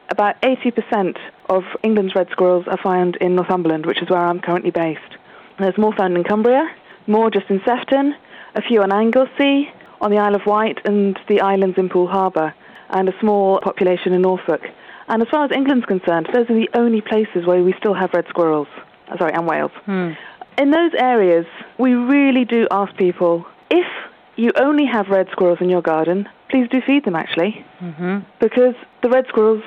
About 0.10 0.40
80% 0.42 1.18
of 1.50 1.64
England's 1.82 2.14
red 2.14 2.28
squirrels 2.32 2.66
are 2.68 2.78
found 2.84 3.16
in 3.18 3.36
Northumberland, 3.36 3.86
which 3.86 4.02
is 4.02 4.10
where 4.10 4.20
I'm 4.20 4.40
currently 4.40 4.70
based. 4.70 5.18
There's 5.58 5.78
more 5.78 5.96
found 5.96 6.16
in 6.16 6.24
Cumbria, 6.24 6.68
more 7.08 7.32
just 7.32 7.50
in 7.50 7.62
Sefton, 7.66 8.14
a 8.54 8.62
few 8.62 8.84
on 8.84 8.92
Anglesey, 8.92 9.72
on 10.06 10.12
the 10.12 10.20
Isle 10.20 10.36
of 10.36 10.46
Wight, 10.46 10.78
and 10.86 11.18
the 11.28 11.42
islands 11.42 11.80
in 11.80 11.90
Poole 11.90 12.08
Harbour, 12.08 12.54
and 12.92 13.10
a 13.10 13.20
small 13.20 13.60
population 13.60 14.14
in 14.14 14.22
Norfolk. 14.22 14.62
And 15.08 15.20
as 15.24 15.28
far 15.30 15.46
as 15.46 15.52
England's 15.52 15.88
concerned, 15.88 16.30
those 16.32 16.48
are 16.48 16.54
the 16.54 16.70
only 16.76 17.02
places 17.02 17.48
where 17.48 17.64
we 17.64 17.74
still 17.80 17.96
have 17.96 18.12
red 18.14 18.26
squirrels. 18.30 18.68
Uh, 19.12 19.18
Sorry, 19.18 19.34
and 19.34 19.48
Wales. 19.48 19.72
Hmm. 19.86 20.12
In 20.60 20.70
those 20.70 20.92
areas, 20.96 21.48
we 21.80 21.96
really 21.96 22.46
do 22.46 22.68
ask 22.70 22.96
people 22.98 23.48
if 23.72 23.88
you 24.36 24.52
only 24.58 24.86
have 24.86 25.08
red 25.08 25.28
squirrels 25.32 25.58
in 25.60 25.70
your 25.70 25.82
garden, 25.82 26.30
please 26.50 26.68
do 26.70 26.82
feed 26.86 27.04
them 27.06 27.16
actually, 27.16 27.66
hmm 27.80 28.20
because 28.40 28.76
the 29.02 29.10
red 29.10 29.26
squirrels 29.28 29.64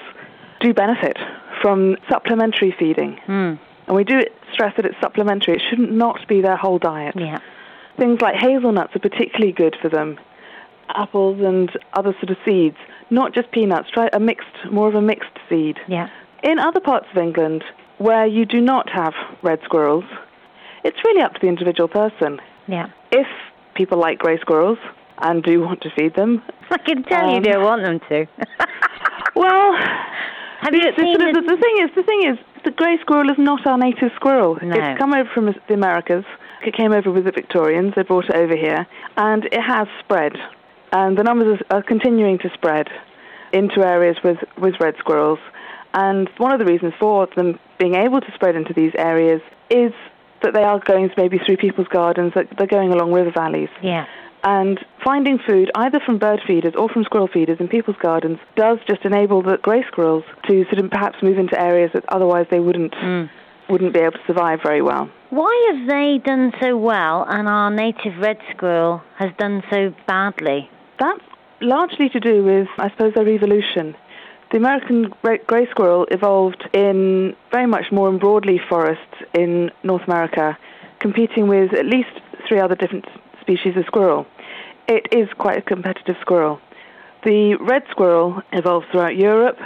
do 0.60 0.72
benefit 0.72 1.16
from 1.60 1.96
supplementary 2.08 2.72
feeding. 2.78 3.18
Hmm. 3.26 3.54
And 3.88 3.96
we 3.96 4.04
do 4.04 4.22
stress 4.52 4.74
that 4.76 4.84
it's 4.84 5.00
supplementary. 5.00 5.54
It 5.56 5.62
shouldn't 5.68 5.90
not 5.90 6.28
be 6.28 6.42
their 6.42 6.56
whole 6.56 6.78
diet. 6.78 7.16
Yeah. 7.18 7.40
Things 7.96 8.20
like 8.20 8.36
hazelnuts 8.36 8.94
are 8.94 9.00
particularly 9.00 9.52
good 9.52 9.76
for 9.82 9.88
them. 9.88 10.18
Apples 10.94 11.40
and 11.40 11.70
other 11.94 12.12
sort 12.20 12.30
of 12.30 12.36
seeds, 12.44 12.76
not 13.10 13.34
just 13.34 13.50
peanuts. 13.50 13.90
Try 13.90 14.08
a 14.12 14.20
mixed, 14.20 14.46
more 14.70 14.88
of 14.88 14.94
a 14.94 15.00
mixed 15.02 15.36
seed. 15.48 15.78
Yeah. 15.88 16.08
In 16.42 16.58
other 16.58 16.80
parts 16.80 17.06
of 17.10 17.18
England 17.18 17.64
where 17.98 18.26
you 18.26 18.44
do 18.46 18.60
not 18.60 18.88
have 18.90 19.12
red 19.42 19.60
squirrels, 19.64 20.04
it's 20.84 20.98
really 21.04 21.20
up 21.22 21.34
to 21.34 21.40
the 21.40 21.48
individual 21.48 21.88
person. 21.88 22.40
Yeah. 22.68 22.88
If 23.10 23.26
people 23.74 23.98
like 23.98 24.18
grey 24.18 24.38
squirrels 24.38 24.78
and 25.18 25.42
do 25.42 25.60
want 25.60 25.80
to 25.82 25.90
feed 25.96 26.14
them, 26.14 26.42
I 26.70 26.78
can 26.78 27.02
tell 27.04 27.28
you 27.30 27.36
Um, 27.38 27.42
don't 27.42 27.64
want 27.64 27.82
them 27.82 28.00
to. 28.08 28.26
well, 29.34 29.72
Have 30.60 30.72
the, 30.72 30.78
you 30.78 30.92
the, 30.92 31.02
seen 31.02 31.16
sort 31.18 31.28
of- 31.30 31.34
the, 31.34 31.40
the, 31.42 31.56
the 31.56 31.62
thing 31.62 31.76
is, 31.82 31.90
the 31.96 32.02
thing 32.02 32.22
is, 32.30 32.38
the 32.64 32.70
grey 32.72 32.98
squirrel 33.00 33.30
is 33.30 33.38
not 33.38 33.66
our 33.66 33.78
native 33.78 34.10
squirrel. 34.16 34.58
No. 34.62 34.74
It's 34.76 34.98
come 34.98 35.14
over 35.14 35.28
from 35.32 35.46
the 35.46 35.74
Americas. 35.74 36.24
It 36.66 36.74
came 36.74 36.92
over 36.92 37.10
with 37.12 37.24
the 37.24 37.30
Victorians. 37.30 37.94
They 37.94 38.02
brought 38.02 38.24
it 38.28 38.34
over 38.34 38.56
here, 38.56 38.84
and 39.16 39.44
it 39.44 39.60
has 39.60 39.86
spread. 40.00 40.32
And 40.92 41.18
the 41.18 41.22
numbers 41.22 41.60
are 41.70 41.82
continuing 41.82 42.38
to 42.38 42.50
spread 42.54 42.88
into 43.52 43.82
areas 43.82 44.16
with, 44.22 44.38
with 44.58 44.74
red 44.80 44.94
squirrels. 44.98 45.38
And 45.94 46.28
one 46.38 46.52
of 46.52 46.58
the 46.58 46.64
reasons 46.64 46.94
for 46.98 47.26
them 47.36 47.58
being 47.78 47.94
able 47.94 48.20
to 48.20 48.32
spread 48.34 48.56
into 48.56 48.72
these 48.74 48.92
areas 48.96 49.40
is 49.70 49.92
that 50.42 50.54
they 50.54 50.62
are 50.62 50.78
going 50.78 51.10
maybe 51.16 51.38
through 51.38 51.56
people's 51.56 51.88
gardens, 51.88 52.32
that 52.34 52.46
they're 52.56 52.66
going 52.66 52.92
along 52.92 53.12
river 53.12 53.32
valleys. 53.34 53.70
Yeah. 53.82 54.06
And 54.44 54.78
finding 55.02 55.38
food, 55.38 55.70
either 55.74 55.98
from 55.98 56.18
bird 56.18 56.40
feeders 56.46 56.74
or 56.76 56.88
from 56.88 57.02
squirrel 57.04 57.26
feeders 57.26 57.58
in 57.58 57.66
people's 57.68 57.96
gardens, 58.00 58.38
does 58.54 58.78
just 58.86 59.04
enable 59.04 59.42
the 59.42 59.56
grey 59.58 59.84
squirrels 59.88 60.22
to 60.46 60.64
sort 60.66 60.78
of 60.78 60.90
perhaps 60.90 61.16
move 61.22 61.38
into 61.38 61.60
areas 61.60 61.90
that 61.92 62.04
otherwise 62.08 62.46
they 62.50 62.60
wouldn't 62.60 62.92
Mm. 62.94 63.28
wouldn't 63.68 63.92
be 63.92 63.98
able 64.00 64.12
to 64.12 64.24
survive 64.26 64.60
very 64.62 64.80
well. 64.80 65.10
Why 65.30 65.72
have 65.72 65.88
they 65.88 66.18
done 66.24 66.52
so 66.60 66.76
well 66.76 67.26
and 67.28 67.48
our 67.48 67.70
native 67.70 68.16
red 68.18 68.38
squirrel 68.50 69.02
has 69.16 69.30
done 69.38 69.62
so 69.70 69.92
badly? 70.06 70.70
That's 70.98 71.24
largely 71.60 72.08
to 72.10 72.20
do 72.20 72.44
with, 72.44 72.68
I 72.78 72.90
suppose, 72.90 73.14
their 73.14 73.28
evolution. 73.28 73.96
The 74.50 74.56
American 74.56 75.12
grey 75.22 75.66
squirrel 75.70 76.06
evolved 76.10 76.68
in 76.72 77.36
very 77.52 77.66
much 77.66 77.92
more 77.92 78.08
in 78.08 78.18
broadleaf 78.18 78.66
forests 78.68 79.14
in 79.34 79.70
North 79.82 80.02
America, 80.06 80.56
competing 81.00 81.48
with 81.48 81.74
at 81.74 81.84
least 81.84 82.08
three 82.48 82.58
other 82.58 82.74
different 82.74 83.04
species 83.42 83.76
of 83.76 83.84
squirrel. 83.86 84.26
It 84.88 85.06
is 85.12 85.28
quite 85.38 85.58
a 85.58 85.62
competitive 85.62 86.16
squirrel. 86.20 86.60
The 87.24 87.56
red 87.56 87.82
squirrel 87.90 88.42
evolved 88.52 88.86
throughout 88.90 89.16
Europe, 89.16 89.58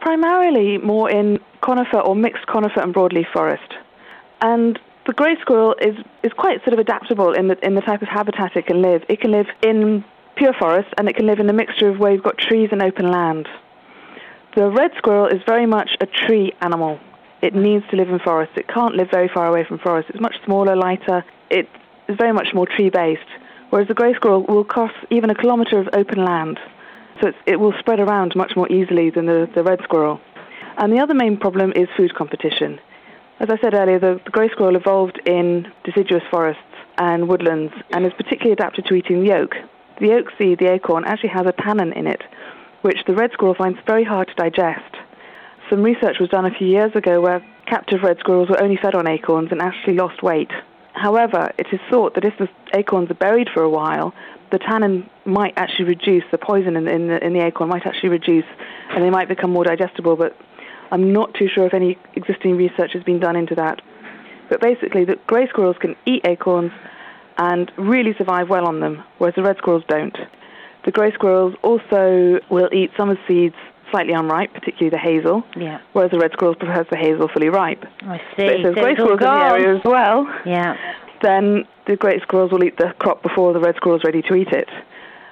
primarily 0.00 0.78
more 0.78 1.10
in 1.10 1.40
conifer 1.60 1.98
or 1.98 2.14
mixed 2.14 2.46
conifer 2.46 2.80
and 2.80 2.94
broadleaf 2.94 3.26
forest. 3.32 3.74
And 4.40 4.78
the 5.06 5.12
grey 5.12 5.36
squirrel 5.40 5.74
is, 5.80 5.96
is 6.22 6.32
quite 6.34 6.62
sort 6.62 6.74
of 6.74 6.78
adaptable 6.78 7.32
in 7.32 7.48
the, 7.48 7.66
in 7.66 7.74
the 7.74 7.80
type 7.80 8.00
of 8.00 8.08
habitat 8.08 8.54
it 8.54 8.66
can 8.66 8.80
live. 8.80 9.02
It 9.08 9.20
can 9.20 9.32
live 9.32 9.46
in 9.62 10.04
pure 10.36 10.52
forest 10.58 10.88
and 10.98 11.08
it 11.08 11.16
can 11.16 11.26
live 11.26 11.40
in 11.40 11.48
a 11.48 11.52
mixture 11.52 11.88
of 11.88 11.98
where 11.98 12.12
you've 12.12 12.22
got 12.22 12.38
trees 12.38 12.68
and 12.72 12.82
open 12.82 13.10
land. 13.10 13.48
The 14.56 14.70
red 14.70 14.92
squirrel 14.96 15.26
is 15.26 15.42
very 15.46 15.66
much 15.66 15.96
a 16.00 16.06
tree 16.06 16.52
animal. 16.60 17.00
It 17.42 17.54
needs 17.54 17.84
to 17.90 17.96
live 17.96 18.08
in 18.08 18.18
forests. 18.20 18.54
It 18.56 18.68
can't 18.68 18.94
live 18.94 19.08
very 19.10 19.28
far 19.28 19.46
away 19.46 19.64
from 19.64 19.78
forests. 19.78 20.10
It's 20.10 20.20
much 20.20 20.36
smaller, 20.44 20.76
lighter. 20.76 21.24
It 21.50 21.68
is 22.08 22.16
very 22.16 22.32
much 22.32 22.48
more 22.54 22.66
tree 22.66 22.88
based. 22.90 23.28
Whereas 23.70 23.88
the 23.88 23.94
grey 23.94 24.14
squirrel 24.14 24.44
will 24.46 24.64
cross 24.64 24.92
even 25.10 25.30
a 25.30 25.34
kilometre 25.34 25.78
of 25.78 25.88
open 25.92 26.24
land. 26.24 26.60
So 27.20 27.32
it 27.46 27.58
will 27.58 27.74
spread 27.78 28.00
around 28.00 28.34
much 28.36 28.52
more 28.56 28.70
easily 28.70 29.10
than 29.10 29.26
the, 29.26 29.48
the 29.54 29.62
red 29.62 29.80
squirrel. 29.82 30.20
And 30.78 30.92
the 30.92 31.00
other 31.00 31.14
main 31.14 31.36
problem 31.36 31.72
is 31.76 31.88
food 31.96 32.14
competition. 32.14 32.80
As 33.40 33.50
I 33.50 33.58
said 33.60 33.74
earlier, 33.74 33.98
the, 33.98 34.20
the 34.24 34.30
grey 34.30 34.48
squirrel 34.50 34.76
evolved 34.76 35.20
in 35.26 35.66
deciduous 35.84 36.22
forests 36.30 36.62
and 36.98 37.28
woodlands 37.28 37.72
and 37.90 38.06
is 38.06 38.12
particularly 38.16 38.52
adapted 38.52 38.86
to 38.86 38.94
eating 38.94 39.24
the 39.24 39.32
oak. 39.34 39.54
The 40.00 40.12
oak 40.12 40.26
seed, 40.38 40.58
the 40.58 40.72
acorn, 40.72 41.04
actually 41.04 41.30
has 41.30 41.46
a 41.46 41.52
tannin 41.52 41.92
in 41.92 42.06
it, 42.06 42.22
which 42.82 42.98
the 43.06 43.14
red 43.14 43.30
squirrel 43.32 43.54
finds 43.54 43.78
very 43.86 44.04
hard 44.04 44.28
to 44.28 44.34
digest. 44.34 44.96
Some 45.70 45.82
research 45.82 46.16
was 46.20 46.28
done 46.28 46.44
a 46.44 46.50
few 46.50 46.66
years 46.66 46.94
ago 46.94 47.20
where 47.20 47.44
captive 47.66 48.02
red 48.02 48.18
squirrels 48.18 48.48
were 48.48 48.60
only 48.60 48.76
fed 48.76 48.94
on 48.94 49.06
acorns 49.06 49.50
and 49.50 49.62
actually 49.62 49.94
lost 49.94 50.22
weight. 50.22 50.50
However, 50.92 51.52
it 51.58 51.66
is 51.72 51.80
thought 51.90 52.14
that 52.14 52.24
if 52.24 52.34
the 52.38 52.48
acorns 52.74 53.10
are 53.10 53.14
buried 53.14 53.48
for 53.52 53.62
a 53.62 53.70
while, 53.70 54.14
the 54.52 54.58
tannin 54.58 55.08
might 55.24 55.54
actually 55.56 55.86
reduce, 55.86 56.24
the 56.30 56.38
poison 56.38 56.76
in, 56.76 56.86
in, 56.86 57.08
the, 57.08 57.24
in 57.24 57.32
the 57.32 57.44
acorn 57.44 57.68
might 57.70 57.86
actually 57.86 58.10
reduce, 58.10 58.44
and 58.90 59.02
they 59.02 59.10
might 59.10 59.28
become 59.28 59.50
more 59.50 59.64
digestible, 59.64 60.16
but 60.16 60.36
I'm 60.90 61.12
not 61.12 61.34
too 61.34 61.48
sure 61.52 61.66
if 61.66 61.74
any 61.74 61.98
existing 62.14 62.56
research 62.56 62.92
has 62.92 63.02
been 63.02 63.18
done 63.18 63.36
into 63.36 63.54
that. 63.56 63.80
But 64.48 64.60
basically, 64.60 65.04
the 65.04 65.16
grey 65.26 65.48
squirrels 65.48 65.76
can 65.80 65.96
eat 66.06 66.26
acorns 66.26 66.70
and 67.38 67.70
really 67.76 68.14
survive 68.16 68.48
well 68.48 68.66
on 68.66 68.80
them, 68.80 69.02
whereas 69.18 69.34
the 69.34 69.42
red 69.42 69.56
squirrels 69.58 69.84
don't. 69.88 70.16
The 70.84 70.90
grey 70.92 71.12
squirrels 71.12 71.54
also 71.62 72.38
will 72.50 72.68
eat 72.72 72.90
some 72.96 73.08
of 73.10 73.16
the 73.16 73.22
seeds 73.26 73.56
slightly 73.90 74.12
unripe, 74.12 74.52
particularly 74.52 74.90
the 74.90 74.98
hazel, 74.98 75.44
Yeah. 75.56 75.78
whereas 75.92 76.10
the 76.10 76.18
red 76.18 76.32
squirrels 76.32 76.56
prefers 76.56 76.86
the 76.90 76.96
hazel 76.96 77.28
fully 77.28 77.48
ripe. 77.48 77.84
I 78.02 78.06
But 78.06 78.20
see. 78.36 78.42
if 78.46 78.62
there's 78.62 78.74
So 78.76 78.82
grey 78.82 78.94
squirrels 78.94 79.20
in 79.20 79.26
the 79.26 79.44
area 79.44 79.76
as 79.76 79.84
well, 79.84 80.28
Yeah. 80.44 80.76
then 81.22 81.64
the 81.86 81.96
grey 81.96 82.18
squirrels 82.20 82.50
will 82.52 82.64
eat 82.64 82.76
the 82.76 82.92
crop 82.98 83.22
before 83.22 83.52
the 83.52 83.60
red 83.60 83.76
squirrel's 83.76 84.04
ready 84.04 84.22
to 84.22 84.34
eat 84.34 84.52
it. 84.52 84.68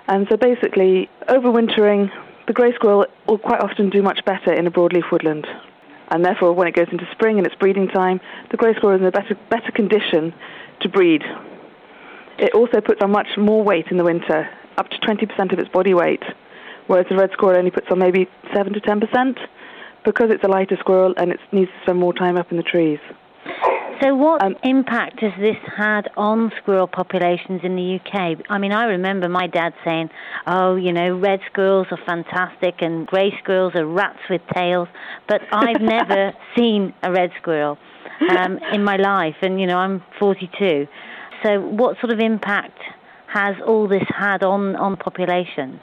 And 0.08 0.26
so 0.28 0.36
basically, 0.36 1.08
overwintering, 1.28 2.10
the 2.46 2.52
grey 2.52 2.72
squirrel 2.74 3.06
will 3.26 3.38
quite 3.38 3.60
often 3.60 3.90
do 3.90 4.02
much 4.02 4.24
better 4.24 4.52
in 4.52 4.66
a 4.66 4.70
broadleaf 4.70 5.10
woodland. 5.10 5.46
And 6.10 6.24
therefore, 6.24 6.52
when 6.52 6.68
it 6.68 6.74
goes 6.74 6.88
into 6.92 7.06
spring 7.12 7.38
and 7.38 7.46
it's 7.46 7.56
breeding 7.56 7.88
time, 7.88 8.20
the 8.50 8.56
grey 8.56 8.74
squirrel 8.74 8.96
is 8.96 9.00
in 9.00 9.06
a 9.06 9.12
better, 9.12 9.34
better 9.48 9.70
condition 9.72 10.34
to 10.80 10.88
breed. 10.88 11.24
It 12.42 12.54
also 12.54 12.80
puts 12.80 13.00
on 13.00 13.12
much 13.12 13.28
more 13.38 13.62
weight 13.62 13.86
in 13.92 13.98
the 13.98 14.04
winter, 14.04 14.48
up 14.76 14.88
to 14.88 14.98
20% 14.98 15.52
of 15.52 15.60
its 15.60 15.68
body 15.68 15.94
weight, 15.94 16.24
whereas 16.88 17.06
the 17.08 17.14
red 17.16 17.30
squirrel 17.32 17.56
only 17.56 17.70
puts 17.70 17.86
on 17.88 18.00
maybe 18.00 18.26
7 18.52 18.72
to 18.72 18.80
10% 18.80 19.38
because 20.04 20.26
it's 20.30 20.42
a 20.42 20.48
lighter 20.48 20.76
squirrel 20.80 21.14
and 21.16 21.30
it 21.30 21.38
needs 21.52 21.70
to 21.70 21.82
spend 21.84 22.00
more 22.00 22.12
time 22.12 22.36
up 22.36 22.50
in 22.50 22.56
the 22.56 22.64
trees. 22.64 22.98
So, 24.02 24.16
what 24.16 24.42
Um, 24.42 24.56
impact 24.64 25.20
has 25.20 25.32
this 25.38 25.56
had 25.76 26.10
on 26.16 26.50
squirrel 26.60 26.88
populations 26.88 27.60
in 27.62 27.76
the 27.76 28.00
UK? 28.00 28.36
I 28.50 28.58
mean, 28.58 28.72
I 28.72 28.86
remember 28.86 29.28
my 29.28 29.46
dad 29.46 29.74
saying, 29.84 30.10
"Oh, 30.44 30.74
you 30.74 30.92
know, 30.92 31.14
red 31.14 31.38
squirrels 31.46 31.86
are 31.92 32.00
fantastic 32.04 32.82
and 32.82 33.06
grey 33.06 33.30
squirrels 33.40 33.76
are 33.76 33.86
rats 33.86 34.18
with 34.28 34.40
tails," 34.52 34.88
but 35.28 35.42
I've 35.52 35.80
never 35.98 36.32
seen 36.56 36.92
a 37.04 37.12
red 37.12 37.30
squirrel 37.38 37.78
um, 38.36 38.58
in 38.72 38.82
my 38.82 38.96
life, 38.96 39.36
and 39.42 39.60
you 39.60 39.68
know, 39.68 39.78
I'm 39.78 40.02
42. 40.18 40.88
So, 41.42 41.60
what 41.60 41.98
sort 42.00 42.12
of 42.12 42.20
impact 42.20 42.78
has 43.26 43.56
all 43.66 43.88
this 43.88 44.04
had 44.08 44.42
on 44.42 44.76
on 44.76 44.96
populations? 44.96 45.80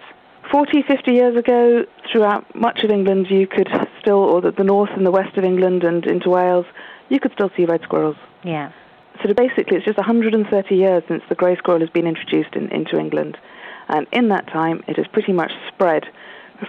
40, 0.51 0.81
50 0.81 1.13
years 1.13 1.37
ago, 1.37 1.85
throughout 2.11 2.43
much 2.55 2.83
of 2.83 2.89
England, 2.89 3.27
you 3.29 3.45
could 3.45 3.69
still, 4.01 4.17
or 4.17 4.41
the, 4.41 4.51
the 4.51 4.63
north 4.63 4.89
and 4.95 5.05
the 5.05 5.11
west 5.11 5.37
of 5.37 5.43
England 5.43 5.83
and 5.83 6.05
into 6.05 6.29
Wales, 6.29 6.65
you 7.09 7.19
could 7.19 7.31
still 7.33 7.51
see 7.55 7.65
red 7.65 7.81
squirrels. 7.83 8.15
Yeah. 8.43 8.71
So 9.21 9.33
basically, 9.33 9.77
it's 9.77 9.85
just 9.85 9.97
130 9.97 10.75
years 10.75 11.03
since 11.07 11.21
the 11.29 11.35
grey 11.35 11.55
squirrel 11.57 11.81
has 11.81 11.89
been 11.89 12.07
introduced 12.07 12.55
in, 12.55 12.69
into 12.69 12.97
England. 12.97 13.37
And 13.89 14.07
in 14.11 14.29
that 14.29 14.47
time, 14.47 14.83
it 14.87 14.97
has 14.97 15.07
pretty 15.07 15.33
much 15.33 15.51
spread 15.67 16.05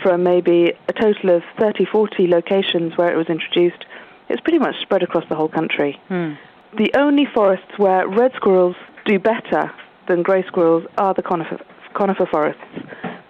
from 0.03 0.23
maybe 0.23 0.73
a 0.89 0.93
total 0.93 1.37
of 1.37 1.43
30, 1.59 1.85
40 1.87 2.27
locations 2.27 2.97
where 2.97 3.13
it 3.13 3.17
was 3.17 3.29
introduced. 3.29 3.85
It's 4.29 4.41
pretty 4.41 4.59
much 4.59 4.81
spread 4.83 5.03
across 5.03 5.25
the 5.29 5.37
whole 5.37 5.49
country. 5.49 5.99
Hmm. 6.09 6.35
The 6.77 6.91
only 6.95 7.27
forests 7.27 7.79
where 7.79 8.07
red 8.07 8.33
squirrels 8.37 8.77
do 9.05 9.19
better 9.19 9.73
than 10.07 10.23
grey 10.23 10.45
squirrels 10.47 10.85
are 10.99 11.13
the 11.15 11.23
conifer, 11.23 11.59
conifer 11.95 12.27
forests, 12.27 12.63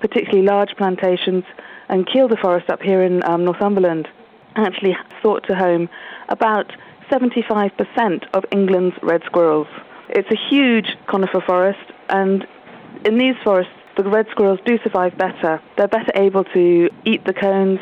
particularly 0.01 0.47
large 0.47 0.77
plantations. 0.77 1.45
And 1.89 2.07
Kielder 2.07 2.39
Forest 2.39 2.69
up 2.69 2.83
here 2.83 3.03
in 3.03 3.25
um, 3.25 3.45
Northumberland 3.45 4.09
actually 4.57 4.95
sought 5.23 5.45
to 5.49 5.55
home 5.55 5.89
about 6.29 6.71
75% 7.11 8.29
of 8.35 8.45
England's 8.53 8.97
red 9.03 9.23
squirrels. 9.25 9.67
It's 10.11 10.31
a 10.31 10.37
huge 10.51 10.97
conifer 11.07 11.41
forest, 11.41 11.93
and 12.11 12.47
in 13.07 13.17
these 13.17 13.37
forests, 13.43 13.73
the 13.97 14.05
red 14.05 14.27
squirrels 14.31 14.61
do 14.67 14.79
survive 14.83 15.17
better. 15.17 15.61
They're 15.77 15.89
better 15.89 16.13
able 16.15 16.45
to 16.45 16.91
eat 17.05 17.25
the 17.25 17.33
cones, 17.33 17.81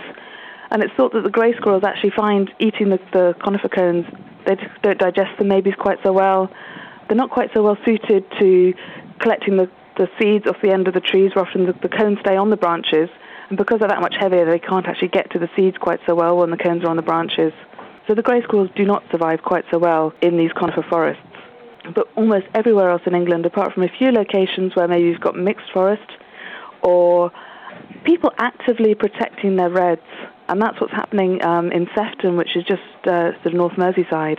and 0.70 0.82
it's 0.82 0.94
thought 0.94 1.12
that 1.14 1.22
the 1.24 1.30
grey 1.30 1.54
squirrels 1.56 1.84
actually 1.84 2.10
find 2.10 2.50
eating 2.58 2.90
the, 2.90 3.00
the 3.12 3.34
conifer 3.42 3.68
cones, 3.68 4.06
they 4.48 4.56
don't 4.82 4.98
digest 4.98 5.38
the 5.38 5.44
maybes 5.44 5.74
quite 5.78 5.98
so 6.02 6.12
well. 6.12 6.50
They're 7.06 7.16
not 7.16 7.30
quite 7.30 7.50
so 7.54 7.62
well 7.62 7.76
suited 7.84 8.24
to 8.40 8.74
collecting 9.20 9.56
the, 9.56 9.70
the 9.96 10.08
seeds 10.18 10.46
off 10.46 10.56
the 10.62 10.72
end 10.72 10.88
of 10.88 10.94
the 10.94 11.00
trees, 11.00 11.34
where 11.34 11.46
often 11.46 11.66
the, 11.66 11.74
the 11.82 11.88
cones 11.88 12.18
stay 12.20 12.36
on 12.36 12.50
the 12.50 12.56
branches, 12.56 13.10
and 13.48 13.58
because 13.58 13.78
they're 13.80 13.88
that 13.88 14.00
much 14.00 14.14
heavier, 14.18 14.44
they 14.44 14.58
can't 14.58 14.86
actually 14.86 15.08
get 15.08 15.30
to 15.32 15.38
the 15.38 15.48
seeds 15.54 15.76
quite 15.78 16.00
so 16.06 16.14
well 16.14 16.38
when 16.38 16.50
the 16.50 16.56
cones 16.56 16.82
are 16.84 16.88
on 16.88 16.96
the 16.96 17.02
branches. 17.02 17.52
So 18.06 18.14
the 18.14 18.22
grey 18.22 18.42
squirrels 18.42 18.70
do 18.74 18.84
not 18.84 19.02
survive 19.10 19.42
quite 19.42 19.64
so 19.70 19.78
well 19.78 20.12
in 20.22 20.38
these 20.38 20.50
conifer 20.52 20.84
forests. 20.88 21.22
But 21.94 22.08
almost 22.16 22.46
everywhere 22.54 22.90
else 22.90 23.02
in 23.06 23.14
England, 23.14 23.44
apart 23.46 23.72
from 23.74 23.82
a 23.82 23.88
few 23.98 24.12
locations 24.12 24.74
where 24.74 24.88
maybe 24.88 25.08
you've 25.08 25.20
got 25.20 25.36
mixed 25.36 25.70
forest 25.72 26.10
or 26.82 27.30
people 28.04 28.32
actively 28.38 28.94
protecting 28.94 29.56
their 29.56 29.70
reds, 29.70 30.02
and 30.48 30.60
that's 30.60 30.80
what's 30.80 30.92
happening 30.92 31.44
um, 31.44 31.70
in 31.72 31.88
Sefton, 31.94 32.36
which 32.36 32.56
is 32.56 32.64
just 32.64 32.82
uh, 33.04 33.32
sort 33.34 33.46
of 33.46 33.54
North 33.54 33.74
Merseyside. 33.74 34.38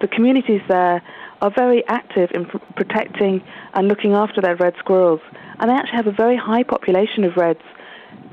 The 0.00 0.08
communities 0.08 0.60
there 0.68 1.02
are 1.40 1.50
very 1.50 1.86
active 1.88 2.30
in 2.32 2.46
pr- 2.46 2.58
protecting 2.76 3.42
and 3.74 3.88
looking 3.88 4.12
after 4.12 4.40
their 4.40 4.56
red 4.56 4.74
squirrels, 4.78 5.20
and 5.58 5.70
they 5.70 5.74
actually 5.74 5.96
have 5.96 6.06
a 6.06 6.12
very 6.12 6.36
high 6.36 6.62
population 6.62 7.24
of 7.24 7.36
reds 7.36 7.62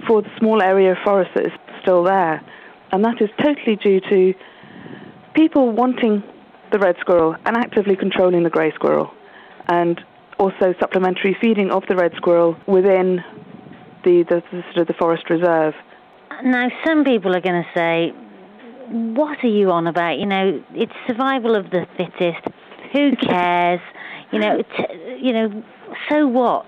for 0.08 0.22
the 0.22 0.30
small 0.38 0.62
area 0.62 0.92
of 0.92 0.98
forest 1.04 1.32
that 1.36 1.46
is 1.46 1.52
still 1.82 2.04
there, 2.04 2.42
and 2.92 3.04
that 3.04 3.22
is 3.22 3.30
totally 3.42 3.76
due 3.76 4.00
to 4.02 4.34
people 5.34 5.72
wanting 5.72 6.24
the 6.72 6.80
red 6.80 6.96
squirrel 7.00 7.36
and 7.46 7.58
actively 7.58 7.96
controlling 7.96 8.44
the 8.44 8.50
grey 8.50 8.72
squirrel, 8.74 9.12
and 9.68 10.02
also 10.38 10.74
supplementary 10.80 11.36
feeding 11.42 11.72
of 11.72 11.84
the 11.90 11.96
red 11.96 12.14
squirrel 12.16 12.56
within 12.68 13.24
the, 14.04 14.24
the, 14.30 14.42
the 14.52 14.64
sort 14.74 14.78
of 14.78 14.88
the 14.88 14.94
forest 14.94 15.30
reserve. 15.30 15.74
Now, 16.44 16.70
some 16.86 17.04
people 17.04 17.36
are 17.36 17.42
going 17.42 17.64
to 17.64 17.70
say, 17.74 18.14
"What 18.90 19.44
are 19.44 19.48
you 19.48 19.72
on 19.72 19.88
about? 19.88 20.20
You 20.20 20.26
know, 20.26 20.64
it's 20.74 20.94
survival 21.08 21.56
of 21.56 21.70
the 21.72 21.86
fittest. 21.98 22.46
Who 22.94 23.16
cares? 23.22 23.82
You 24.32 24.40
know, 24.40 24.62
t- 24.62 25.18
you 25.22 25.34
know. 25.34 25.64
So 26.10 26.28
what? 26.28 26.66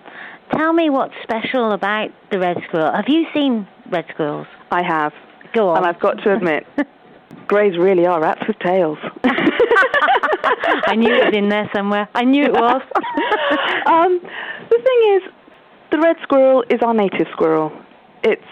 Tell 0.53 0.73
me 0.73 0.89
what's 0.89 1.13
special 1.23 1.71
about 1.71 2.09
the 2.31 2.39
red 2.39 2.57
squirrel. 2.67 2.91
Have 2.93 3.07
you 3.07 3.25
seen 3.33 3.65
red 3.89 4.05
squirrels? 4.13 4.47
I 4.71 4.83
have, 4.83 5.13
Go 5.53 5.69
on. 5.69 5.77
and 5.77 5.85
I've 5.85 5.99
got 5.99 6.21
to 6.23 6.33
admit, 6.35 6.65
greys 7.47 7.77
really 7.77 8.05
are 8.05 8.19
rats 8.21 8.41
with 8.47 8.59
tails. 8.59 8.97
I 9.23 10.95
knew 10.97 11.13
it 11.13 11.25
was 11.25 11.33
in 11.33 11.47
there 11.49 11.69
somewhere. 11.73 12.09
I 12.15 12.23
knew 12.25 12.43
it 12.43 12.51
was. 12.51 12.81
um, 13.85 14.19
the 14.69 14.77
thing 14.77 15.15
is, 15.15 15.21
the 15.91 15.99
red 15.99 16.17
squirrel 16.23 16.63
is 16.69 16.79
our 16.81 16.93
native 16.93 17.27
squirrel. 17.31 17.71
It's 18.23 18.43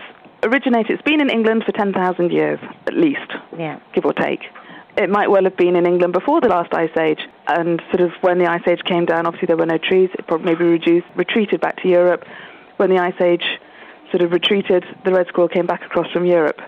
originated. 0.44 0.92
It's 0.92 1.02
been 1.04 1.22
in 1.22 1.30
England 1.30 1.64
for 1.66 1.72
ten 1.72 1.94
thousand 1.94 2.32
years 2.32 2.60
at 2.88 2.94
least, 2.94 3.32
yeah. 3.58 3.80
give 3.94 4.06
or 4.06 4.14
take. 4.14 4.42
It 4.98 5.10
might 5.10 5.30
well 5.30 5.44
have 5.44 5.56
been 5.56 5.76
in 5.76 5.86
England 5.86 6.14
before 6.14 6.42
the 6.42 6.50
last 6.50 6.74
ice 6.74 6.96
age, 6.98 7.22
and 7.48 7.82
sort 7.90 8.02
of 8.02 8.12
when 8.22 8.38
the 8.40 8.48
ice 8.48 8.64
age 8.68 8.82
came 8.84 9.06
down, 9.06 9.26
obviously 9.26 9.46
there 9.46 9.58
were 9.58 9.66
no 9.66 9.78
trees. 9.78 10.10
It 10.14 10.28
probably 10.28 10.54
maybe 10.54 10.66
reduced, 10.66 11.08
retreated 11.16 11.62
back 11.62 11.82
to 11.84 11.88
Europe. 11.88 12.26
When 12.78 12.90
the 12.90 12.98
ice 12.98 13.20
age 13.22 13.44
sort 14.12 14.24
of 14.24 14.32
retreated, 14.32 14.84
the 15.06 15.12
red 15.12 15.28
squirrel 15.28 15.48
came 15.48 15.68
back 15.68 15.84
across 15.86 16.12
from 16.12 16.26
Europe. 16.26 16.60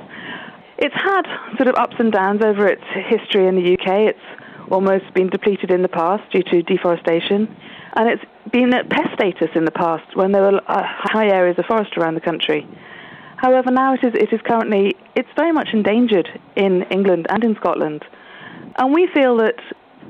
It's 0.78 0.96
had 0.96 1.24
sort 1.58 1.68
of 1.68 1.76
ups 1.76 1.96
and 2.00 2.12
downs 2.12 2.42
over 2.44 2.68
its 2.68 2.84
history 2.94 3.48
in 3.48 3.56
the 3.56 3.74
UK. 3.74 4.16
It's 4.16 4.72
almost 4.72 5.14
been 5.14 5.30
depleted 5.30 5.72
in 5.72 5.82
the 5.82 5.90
past 5.90 6.24
due 6.32 6.44
to 6.44 6.64
deforestation, 6.64 7.54
and 7.94 8.10
it's 8.10 8.24
been 8.52 8.74
at 8.74 8.90
pest 8.90 9.10
status 9.14 9.50
in 9.56 9.66
the 9.66 9.72
past 9.72 10.16
when 10.16 10.32
there 10.32 10.42
were 10.42 10.62
uh, 10.68 10.84
high 10.86 11.28
areas 11.28 11.58
of 11.60 11.66
forest 11.66 11.98
around 11.98 12.16
the 12.16 12.22
country. 12.22 12.66
However, 13.42 13.72
now 13.72 13.96
it 13.96 14.04
is, 14.04 14.14
it 14.14 14.32
is 14.32 14.40
currently, 14.46 14.96
it's 15.16 15.34
very 15.36 15.52
much 15.52 15.70
endangered 15.74 16.30
in 16.56 16.84
England 16.92 17.26
and 17.28 17.44
in 17.44 17.56
Scotland. 17.56 18.06
And 18.76 18.94
we 18.94 19.08
feel 19.08 19.36
that 19.38 19.60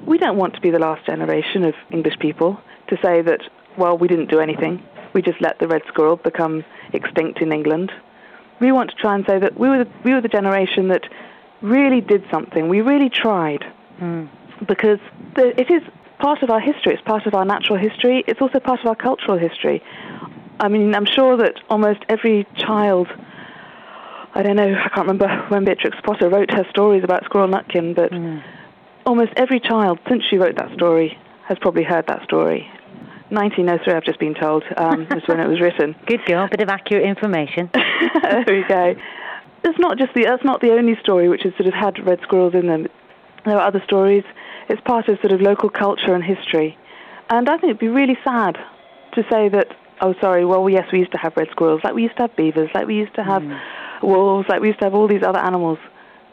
we 0.05 0.17
don't 0.17 0.37
want 0.37 0.53
to 0.55 0.59
be 0.59 0.69
the 0.69 0.79
last 0.79 1.05
generation 1.05 1.63
of 1.63 1.73
English 1.91 2.19
people 2.19 2.59
to 2.89 2.97
say 3.01 3.21
that, 3.21 3.39
well, 3.77 3.97
we 3.97 4.09
didn't 4.09 4.29
do 4.29 4.41
anything. 4.41 4.83
We 5.13 5.21
just 5.21 5.39
let 5.39 5.59
the 5.59 5.67
red 5.69 5.81
squirrel 5.87 6.17
become 6.17 6.65
extinct 6.91 7.39
in 7.39 7.53
England. 7.53 7.93
We 8.59 8.73
want 8.73 8.89
to 8.89 8.97
try 8.97 9.15
and 9.15 9.25
say 9.25 9.39
that 9.39 9.57
we 9.57 9.69
were 9.69 9.85
the, 9.85 9.89
we 10.03 10.13
were 10.13 10.19
the 10.19 10.27
generation 10.27 10.89
that 10.89 11.03
really 11.61 12.01
did 12.01 12.25
something. 12.29 12.67
We 12.67 12.81
really 12.81 13.09
tried. 13.09 13.63
Mm. 14.01 14.27
Because 14.67 14.99
the, 15.37 15.57
it 15.57 15.71
is 15.71 15.81
part 16.19 16.43
of 16.43 16.49
our 16.49 16.59
history. 16.59 16.93
It's 16.95 17.01
part 17.03 17.25
of 17.25 17.33
our 17.33 17.45
natural 17.45 17.77
history. 17.77 18.25
It's 18.27 18.41
also 18.41 18.59
part 18.59 18.81
of 18.81 18.87
our 18.87 18.95
cultural 18.95 19.37
history. 19.37 19.81
I 20.61 20.67
mean, 20.67 20.93
I'm 20.93 21.05
sure 21.05 21.37
that 21.37 21.55
almost 21.71 22.01
every 22.07 22.45
child, 22.55 23.07
I 24.35 24.43
don't 24.43 24.55
know, 24.55 24.71
I 24.85 24.89
can't 24.89 25.07
remember 25.07 25.27
when 25.49 25.65
Beatrix 25.65 25.97
Potter 26.03 26.29
wrote 26.29 26.51
her 26.53 26.65
stories 26.69 27.03
about 27.03 27.25
Squirrel 27.25 27.47
Nutkin, 27.49 27.95
but 27.95 28.11
Mm. 28.11 28.43
almost 29.07 29.31
every 29.37 29.59
child 29.59 29.97
since 30.07 30.23
she 30.29 30.37
wrote 30.37 30.55
that 30.57 30.71
story 30.73 31.17
has 31.47 31.57
probably 31.59 31.83
heard 31.83 32.05
that 32.07 32.23
story. 32.23 32.69
1903, 33.29 33.93
I've 33.93 34.03
just 34.03 34.19
been 34.19 34.35
told, 34.35 34.63
um, 34.77 35.07
was 35.11 35.23
when 35.25 35.39
it 35.39 35.47
was 35.47 35.59
written. 35.59 35.95
Good 36.05 36.23
girl, 36.25 36.47
bit 36.47 36.61
of 36.61 36.69
accurate 36.69 37.05
information. 37.05 37.69
there 38.21 38.43
we 38.47 38.63
go. 38.67 38.95
It's 39.63 39.79
not 39.79 39.97
just 39.97 40.13
the 40.13 40.23
that's 40.25 40.43
not 40.43 40.61
the 40.61 40.71
only 40.71 40.95
story 41.01 41.27
which 41.27 41.41
has 41.43 41.53
sort 41.55 41.67
of 41.67 41.73
had 41.73 42.05
red 42.05 42.19
squirrels 42.21 42.53
in 42.53 42.67
them. 42.67 42.87
There 43.45 43.55
are 43.57 43.65
other 43.65 43.81
stories. 43.85 44.23
It's 44.69 44.81
part 44.81 45.07
of 45.07 45.19
sort 45.21 45.33
of 45.33 45.41
local 45.41 45.69
culture 45.69 46.13
and 46.13 46.23
history. 46.23 46.77
And 47.29 47.49
I 47.49 47.53
think 47.53 47.71
it'd 47.71 47.79
be 47.79 47.87
really 47.87 48.17
sad 48.23 48.57
to 49.13 49.23
say 49.31 49.49
that, 49.49 49.67
oh, 50.01 50.13
sorry, 50.19 50.45
well, 50.45 50.69
yes, 50.69 50.85
we 50.91 50.99
used 50.99 51.11
to 51.11 51.17
have 51.17 51.33
red 51.37 51.47
squirrels, 51.51 51.81
like 51.83 51.93
we 51.93 52.03
used 52.03 52.17
to 52.17 52.23
have 52.23 52.35
beavers, 52.35 52.69
like 52.73 52.87
we 52.87 52.95
used 52.95 53.15
to 53.15 53.23
have 53.23 53.41
mm. 53.41 53.59
wolves, 54.01 54.47
like 54.49 54.61
we 54.61 54.67
used 54.67 54.79
to 54.79 54.85
have 54.85 54.93
all 54.93 55.07
these 55.07 55.23
other 55.23 55.39
animals. 55.39 55.79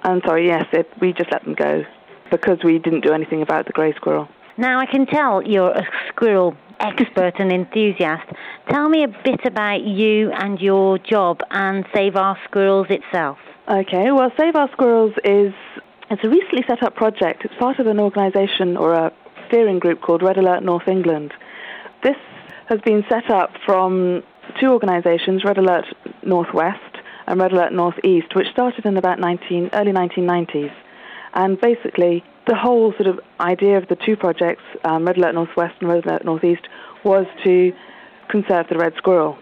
And 0.03 0.23
sorry, 0.25 0.47
yes, 0.47 0.67
it, 0.73 0.89
we 1.01 1.13
just 1.13 1.31
let 1.33 1.45
them 1.45 1.55
go 1.55 1.85
because 2.31 2.59
we 2.65 2.79
didn't 2.79 3.01
do 3.01 3.13
anything 3.13 3.43
about 3.43 3.67
the 3.67 3.73
grey 3.73 3.95
squirrel. 3.95 4.29
Now, 4.57 4.81
I 4.81 4.87
can 4.87 5.07
tell 5.07 5.43
you're 5.43 5.71
a 5.71 5.87
squirrel 6.09 6.57
expert 6.81 7.35
and 7.39 7.53
enthusiast. 7.53 8.29
Tell 8.71 8.89
me 8.89 9.05
a 9.05 9.09
bit 9.09 9.41
about 9.45 9.83
you 9.83 10.31
and 10.33 10.61
your 10.61 10.99
job 10.99 11.41
and 11.51 11.85
Save 11.95 12.17
Our 12.17 12.37
Squirrels 12.45 12.87
itself. 12.91 13.39
Okay, 13.69 14.11
well, 14.11 14.31
Save 14.39 14.57
Our 14.57 14.71
Squirrels 14.73 15.13
is 15.25 15.53
it's 16.11 16.25
a 16.25 16.29
recently 16.29 16.65
set 16.67 16.83
up 16.83 16.95
project. 16.95 17.45
It's 17.45 17.55
part 17.59 17.79
of 17.79 17.87
an 17.87 18.01
organisation 18.01 18.77
or 18.77 18.95
a 18.95 19.13
steering 19.47 19.79
group 19.79 20.01
called 20.01 20.23
Red 20.23 20.39
Alert 20.39 20.63
North 20.63 20.89
England. 20.89 21.33
This 22.03 22.17
has 22.69 22.81
been 22.83 23.03
set 23.09 23.31
up 23.31 23.51
from 23.65 24.23
two 24.61 24.67
organisations, 24.69 25.43
Red 25.45 25.59
Alert 25.59 25.87
Northwest 26.23 26.97
and 27.27 27.41
Red 27.41 27.53
Alert 27.53 27.73
Northeast, 27.73 28.35
which 28.35 28.47
started 28.53 28.85
in 28.85 28.97
about 28.97 29.19
19, 29.19 29.71
early 29.73 29.93
1990s. 29.93 30.73
And 31.35 31.61
basically, 31.61 32.23
the 32.47 32.55
whole 32.55 32.93
sort 32.93 33.07
of 33.07 33.21
idea 33.41 33.79
of 33.79 33.89
the 33.89 33.97
two 33.97 34.17
projects, 34.17 34.63
um, 34.85 35.07
Red 35.07 35.17
Alert 35.17 35.35
Northwest 35.35 35.75
and 35.81 35.89
Red 35.89 36.05
Alert 36.07 36.25
Northeast, 36.25 36.69
was 37.05 37.27
to 37.45 37.73
conserve 38.29 38.67
the 38.69 38.77
red 38.77 38.93
squirrel 38.97 39.39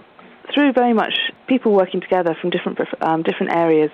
through 0.54 0.72
very 0.72 0.92
much 0.92 1.14
people 1.48 1.72
working 1.72 2.00
together 2.00 2.36
from 2.40 2.50
different 2.50 2.78
um, 3.00 3.22
different 3.22 3.52
areas, 3.52 3.90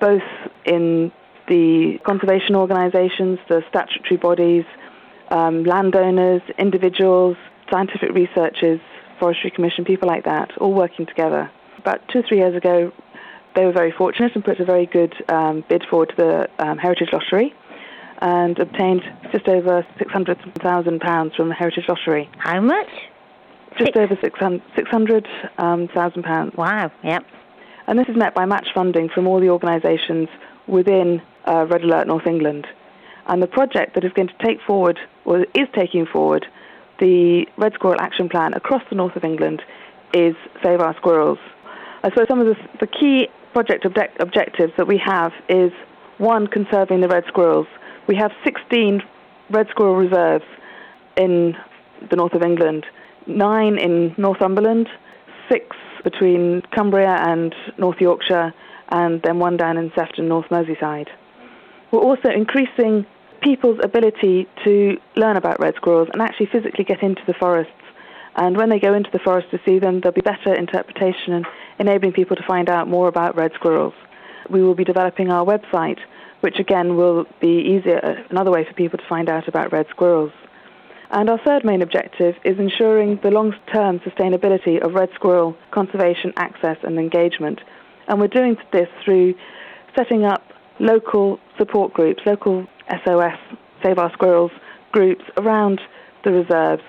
both 0.00 0.22
in 0.64 1.12
the 1.48 1.98
conservation 2.06 2.54
organisations, 2.54 3.38
the 3.48 3.62
statutory 3.68 4.16
bodies, 4.16 4.64
um, 5.30 5.64
landowners, 5.64 6.40
individuals, 6.58 7.36
scientific 7.70 8.10
researchers, 8.12 8.80
forestry 9.18 9.50
commission, 9.50 9.84
people 9.84 10.08
like 10.08 10.24
that, 10.24 10.50
all 10.58 10.72
working 10.72 11.06
together. 11.06 11.50
About 11.78 12.00
two 12.08 12.20
or 12.20 12.22
three 12.28 12.38
years 12.38 12.56
ago, 12.56 12.92
they 13.54 13.64
were 13.64 13.72
very 13.72 13.92
fortunate 13.92 14.32
and 14.34 14.44
put 14.44 14.60
a 14.60 14.64
very 14.64 14.86
good 14.86 15.14
um, 15.28 15.64
bid 15.68 15.84
forward 15.90 16.10
to 16.10 16.16
the 16.16 16.64
um, 16.64 16.78
Heritage 16.78 17.08
Lottery 17.12 17.54
and 18.20 18.58
obtained 18.58 19.02
just 19.32 19.48
over 19.48 19.86
£600,000 19.98 21.36
from 21.36 21.48
the 21.48 21.54
Heritage 21.54 21.84
Lottery. 21.88 22.28
How 22.38 22.60
much? 22.60 22.88
Just 23.78 23.94
Six. 23.94 23.96
over 23.96 24.16
£600,000. 24.16 25.26
Um, 25.58 26.52
wow, 26.56 26.92
yep. 27.02 27.24
And 27.86 27.98
this 27.98 28.08
is 28.08 28.16
met 28.16 28.34
by 28.34 28.44
match 28.44 28.68
funding 28.74 29.08
from 29.08 29.26
all 29.26 29.40
the 29.40 29.48
organisations 29.48 30.28
within 30.66 31.22
uh, 31.46 31.66
Red 31.68 31.82
Alert 31.82 32.06
North 32.06 32.26
England. 32.26 32.66
And 33.26 33.42
the 33.42 33.46
project 33.46 33.94
that 33.94 34.04
is 34.04 34.12
going 34.12 34.28
to 34.28 34.34
take 34.44 34.60
forward, 34.66 34.98
or 35.24 35.46
is 35.54 35.68
taking 35.74 36.06
forward, 36.06 36.46
the 37.00 37.46
Red 37.56 37.72
Squirrel 37.74 38.00
Action 38.00 38.28
Plan 38.28 38.54
across 38.54 38.82
the 38.90 38.96
north 38.96 39.16
of 39.16 39.24
England 39.24 39.62
is 40.14 40.34
Save 40.62 40.80
Our 40.80 40.94
Squirrels. 40.96 41.38
I 42.02 42.10
suppose 42.10 42.26
some 42.28 42.40
of 42.40 42.46
the, 42.46 42.56
the 42.80 42.86
key 42.86 43.28
project 43.52 43.84
object- 43.84 44.20
objectives 44.20 44.72
that 44.76 44.86
we 44.86 45.00
have 45.04 45.32
is 45.48 45.72
one, 46.18 46.46
conserving 46.46 47.00
the 47.00 47.08
red 47.08 47.24
squirrels. 47.26 47.66
We 48.06 48.14
have 48.16 48.30
16 48.44 49.02
red 49.50 49.66
squirrel 49.70 49.96
reserves 49.96 50.44
in 51.16 51.56
the 52.10 52.16
north 52.16 52.34
of 52.34 52.42
England, 52.42 52.86
nine 53.26 53.78
in 53.78 54.14
Northumberland, 54.16 54.88
six 55.50 55.76
between 56.04 56.62
Cumbria 56.74 57.16
and 57.20 57.54
North 57.78 58.00
Yorkshire, 58.00 58.52
and 58.90 59.22
then 59.22 59.38
one 59.38 59.56
down 59.56 59.76
in 59.76 59.90
Sefton, 59.94 60.28
North 60.28 60.46
Merseyside. 60.50 61.08
We're 61.90 62.00
also 62.00 62.28
increasing 62.28 63.06
people's 63.40 63.78
ability 63.82 64.48
to 64.64 64.96
learn 65.16 65.36
about 65.36 65.60
red 65.60 65.74
squirrels 65.76 66.08
and 66.12 66.22
actually 66.22 66.46
physically 66.46 66.84
get 66.84 67.02
into 67.02 67.22
the 67.26 67.34
forests. 67.34 67.72
And 68.36 68.56
when 68.56 68.68
they 68.68 68.78
go 68.78 68.94
into 68.94 69.10
the 69.12 69.18
forest 69.18 69.50
to 69.50 69.60
see 69.64 69.78
them, 69.78 70.00
there'll 70.00 70.14
be 70.14 70.20
better 70.20 70.54
interpretation 70.54 71.32
and 71.32 71.46
enabling 71.78 72.12
people 72.12 72.36
to 72.36 72.42
find 72.46 72.68
out 72.68 72.88
more 72.88 73.08
about 73.08 73.36
red 73.36 73.52
squirrels. 73.54 73.94
We 74.48 74.62
will 74.62 74.74
be 74.74 74.84
developing 74.84 75.30
our 75.30 75.44
website, 75.44 75.98
which 76.40 76.58
again 76.58 76.96
will 76.96 77.26
be 77.40 77.60
easier, 77.76 78.24
another 78.30 78.50
way 78.50 78.64
for 78.64 78.72
people 78.74 78.98
to 78.98 79.08
find 79.08 79.28
out 79.28 79.48
about 79.48 79.72
red 79.72 79.86
squirrels. 79.90 80.32
And 81.10 81.28
our 81.28 81.38
third 81.44 81.64
main 81.64 81.82
objective 81.82 82.36
is 82.44 82.58
ensuring 82.58 83.18
the 83.22 83.30
long-term 83.30 83.98
sustainability 84.00 84.80
of 84.80 84.94
red 84.94 85.10
squirrel 85.14 85.56
conservation, 85.72 86.32
access 86.36 86.76
and 86.84 86.98
engagement. 86.98 87.60
And 88.06 88.20
we're 88.20 88.28
doing 88.28 88.56
this 88.72 88.88
through 89.04 89.34
setting 89.96 90.24
up 90.24 90.44
local 90.80 91.38
support 91.58 91.92
groups, 91.92 92.22
local 92.26 92.66
SOS, 93.04 93.38
Save 93.82 93.98
Our 93.98 94.10
Squirrels 94.12 94.50
groups 94.92 95.22
around 95.36 95.80
the 96.24 96.32
reserves. 96.32 96.82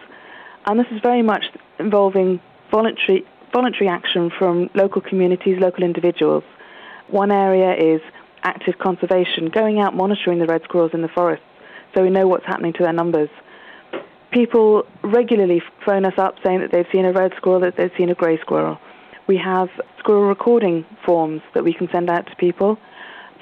And 0.65 0.79
this 0.79 0.87
is 0.91 1.01
very 1.01 1.21
much 1.21 1.43
involving 1.77 2.39
voluntary, 2.71 3.25
voluntary 3.53 3.89
action 3.89 4.31
from 4.37 4.69
local 4.73 5.01
communities, 5.01 5.57
local 5.59 5.83
individuals. 5.83 6.43
One 7.09 7.31
area 7.31 7.75
is 7.75 8.01
active 8.43 8.79
conservation, 8.79 9.49
going 9.49 9.79
out 9.79 9.95
monitoring 9.95 10.39
the 10.39 10.47
red 10.47 10.63
squirrels 10.63 10.91
in 10.93 11.01
the 11.01 11.09
forest 11.09 11.43
so 11.93 12.01
we 12.01 12.09
know 12.09 12.27
what's 12.27 12.45
happening 12.45 12.73
to 12.73 12.83
their 12.83 12.93
numbers. 12.93 13.29
People 14.31 14.83
regularly 15.03 15.61
phone 15.85 16.05
us 16.05 16.13
up 16.17 16.35
saying 16.43 16.61
that 16.61 16.71
they've 16.71 16.87
seen 16.91 17.03
a 17.03 17.11
red 17.11 17.33
squirrel, 17.35 17.59
that 17.59 17.75
they've 17.75 17.91
seen 17.97 18.09
a 18.09 18.15
grey 18.15 18.39
squirrel. 18.39 18.79
We 19.27 19.37
have 19.37 19.69
squirrel 19.99 20.27
recording 20.27 20.85
forms 21.05 21.41
that 21.53 21.63
we 21.63 21.73
can 21.73 21.89
send 21.91 22.09
out 22.09 22.27
to 22.27 22.35
people 22.37 22.77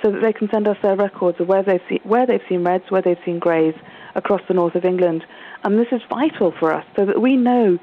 so 0.01 0.11
that 0.11 0.21
they 0.21 0.33
can 0.33 0.49
send 0.49 0.67
us 0.67 0.77
their 0.81 0.95
records 0.95 1.39
of 1.39 1.47
where 1.47 1.63
they've 1.63 1.81
seen, 1.89 1.99
where 2.03 2.25
they've 2.25 2.41
seen 2.47 2.63
reds, 2.63 2.85
where 2.89 3.01
they've 3.01 3.19
seen 3.25 3.39
greys 3.39 3.75
across 4.15 4.41
the 4.47 4.53
north 4.53 4.75
of 4.75 4.85
England. 4.85 5.25
And 5.63 5.77
this 5.77 5.87
is 5.91 6.01
vital 6.09 6.53
for 6.59 6.73
us 6.73 6.85
so 6.95 7.05
that 7.05 7.21
we 7.21 7.35
know 7.35 7.77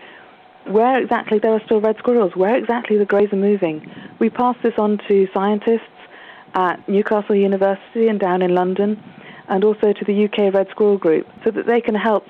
where 0.67 1.01
exactly 1.01 1.39
there 1.39 1.53
are 1.53 1.63
still 1.65 1.81
red 1.81 1.97
squirrels, 1.99 2.33
where 2.35 2.57
exactly 2.57 2.99
the 2.99 3.05
greys 3.05 3.33
are 3.33 3.37
moving. 3.37 3.89
We 4.19 4.31
pass 4.31 4.57
this 4.63 4.75
on 4.79 4.99
to 5.09 5.29
scientists 5.33 5.81
at 6.55 6.77
Newcastle 6.89 7.37
University 7.37 8.09
and 8.09 8.19
down 8.19 8.43
in 8.43 8.55
London, 8.55 9.03
and 9.49 9.63
also 9.63 9.93
to 9.93 10.05
the 10.05 10.25
UK 10.25 10.53
Red 10.53 10.69
Squirrel 10.71 10.99
Group, 10.99 11.27
so 11.45 11.51
that 11.51 11.67
they 11.67 11.81
can 11.81 11.95
help 11.95 12.25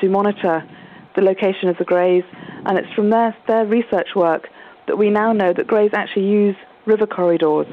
to 0.00 0.08
monitor 0.08 0.62
the 1.16 1.22
location 1.22 1.68
of 1.68 1.76
the 1.78 1.84
greys. 1.84 2.24
And 2.66 2.78
it's 2.78 2.92
from 2.94 3.10
their, 3.10 3.36
their 3.48 3.66
research 3.66 4.08
work 4.14 4.48
that 4.86 4.96
we 4.96 5.10
now 5.10 5.32
know 5.32 5.52
that 5.52 5.66
greys 5.66 5.90
actually 5.94 6.26
use 6.26 6.56
river 6.86 7.06
corridors 7.06 7.66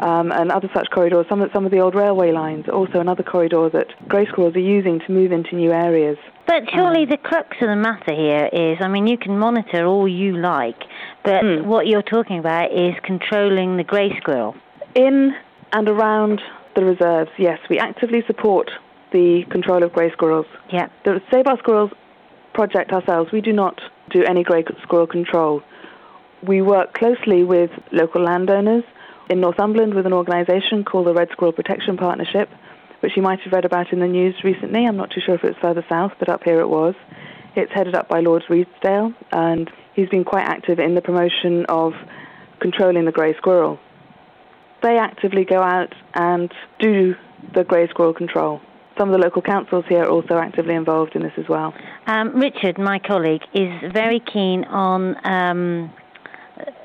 um, 0.00 0.32
and 0.32 0.50
other 0.50 0.68
such 0.74 0.88
corridors. 0.90 1.26
Some 1.28 1.42
of, 1.42 1.50
some 1.52 1.64
of 1.64 1.70
the 1.70 1.80
old 1.80 1.94
railway 1.94 2.32
lines, 2.32 2.66
also 2.72 3.00
another 3.00 3.22
corridor 3.22 3.68
that 3.70 3.86
grey 4.08 4.26
squirrels 4.26 4.56
are 4.56 4.60
using 4.60 5.00
to 5.00 5.12
move 5.12 5.32
into 5.32 5.56
new 5.56 5.72
areas. 5.72 6.16
But 6.46 6.64
surely 6.72 7.04
um, 7.04 7.10
the 7.10 7.16
crux 7.16 7.56
of 7.60 7.68
the 7.68 7.76
matter 7.76 8.14
here 8.14 8.48
is, 8.52 8.78
I 8.80 8.88
mean, 8.88 9.06
you 9.06 9.16
can 9.16 9.38
monitor 9.38 9.86
all 9.86 10.06
you 10.06 10.36
like, 10.36 10.80
but 11.24 11.42
hmm. 11.42 11.66
what 11.66 11.86
you're 11.86 12.02
talking 12.02 12.38
about 12.38 12.72
is 12.72 12.94
controlling 13.02 13.76
the 13.76 13.84
grey 13.84 14.10
squirrel. 14.18 14.54
In 14.94 15.34
and 15.72 15.88
around 15.88 16.40
the 16.76 16.84
reserves, 16.84 17.30
yes, 17.38 17.58
we 17.70 17.78
actively 17.78 18.22
support 18.26 18.70
the 19.12 19.44
control 19.50 19.82
of 19.82 19.92
grey 19.92 20.10
squirrels. 20.12 20.46
Yeah. 20.72 20.88
The 21.04 21.20
Save 21.32 21.46
Our 21.46 21.58
Squirrels 21.58 21.90
project 22.52 22.92
ourselves, 22.92 23.32
we 23.32 23.40
do 23.40 23.52
not 23.52 23.80
do 24.10 24.22
any 24.24 24.42
grey 24.42 24.64
squirrel 24.82 25.06
control. 25.06 25.62
We 26.46 26.62
work 26.62 26.94
closely 26.94 27.42
with 27.42 27.70
local 27.90 28.22
landowners 28.22 28.84
in 29.30 29.40
Northumberland 29.40 29.94
with 29.94 30.06
an 30.06 30.12
organisation 30.12 30.84
called 30.84 31.06
the 31.06 31.14
Red 31.14 31.28
Squirrel 31.32 31.52
Protection 31.52 31.96
Partnership, 31.96 32.48
which 33.00 33.12
you 33.16 33.22
might 33.22 33.40
have 33.40 33.52
read 33.52 33.64
about 33.64 33.92
in 33.92 34.00
the 34.00 34.06
news 34.06 34.34
recently. 34.44 34.86
I'm 34.86 34.96
not 34.96 35.10
too 35.10 35.20
sure 35.24 35.34
if 35.34 35.44
it's 35.44 35.58
further 35.60 35.84
south, 35.88 36.12
but 36.18 36.28
up 36.28 36.42
here 36.44 36.60
it 36.60 36.68
was. 36.68 36.94
It's 37.56 37.72
headed 37.72 37.94
up 37.94 38.08
by 38.08 38.20
Lord 38.20 38.42
Redesdale, 38.48 39.14
and 39.32 39.70
he's 39.94 40.08
been 40.08 40.24
quite 40.24 40.44
active 40.44 40.78
in 40.78 40.94
the 40.94 41.00
promotion 41.00 41.66
of 41.68 41.92
controlling 42.60 43.04
the 43.04 43.12
grey 43.12 43.36
squirrel. 43.36 43.78
They 44.82 44.98
actively 44.98 45.44
go 45.44 45.62
out 45.62 45.94
and 46.14 46.52
do 46.78 47.14
the 47.54 47.64
grey 47.64 47.88
squirrel 47.88 48.14
control. 48.14 48.60
Some 48.98 49.08
of 49.08 49.12
the 49.12 49.24
local 49.24 49.42
councils 49.42 49.84
here 49.88 50.04
are 50.04 50.08
also 50.08 50.36
actively 50.38 50.74
involved 50.74 51.16
in 51.16 51.22
this 51.22 51.32
as 51.36 51.48
well. 51.48 51.74
Um, 52.06 52.38
Richard, 52.40 52.78
my 52.78 52.98
colleague, 52.98 53.42
is 53.52 53.92
very 53.92 54.20
keen 54.20 54.64
on 54.64 55.16
um, 55.24 55.92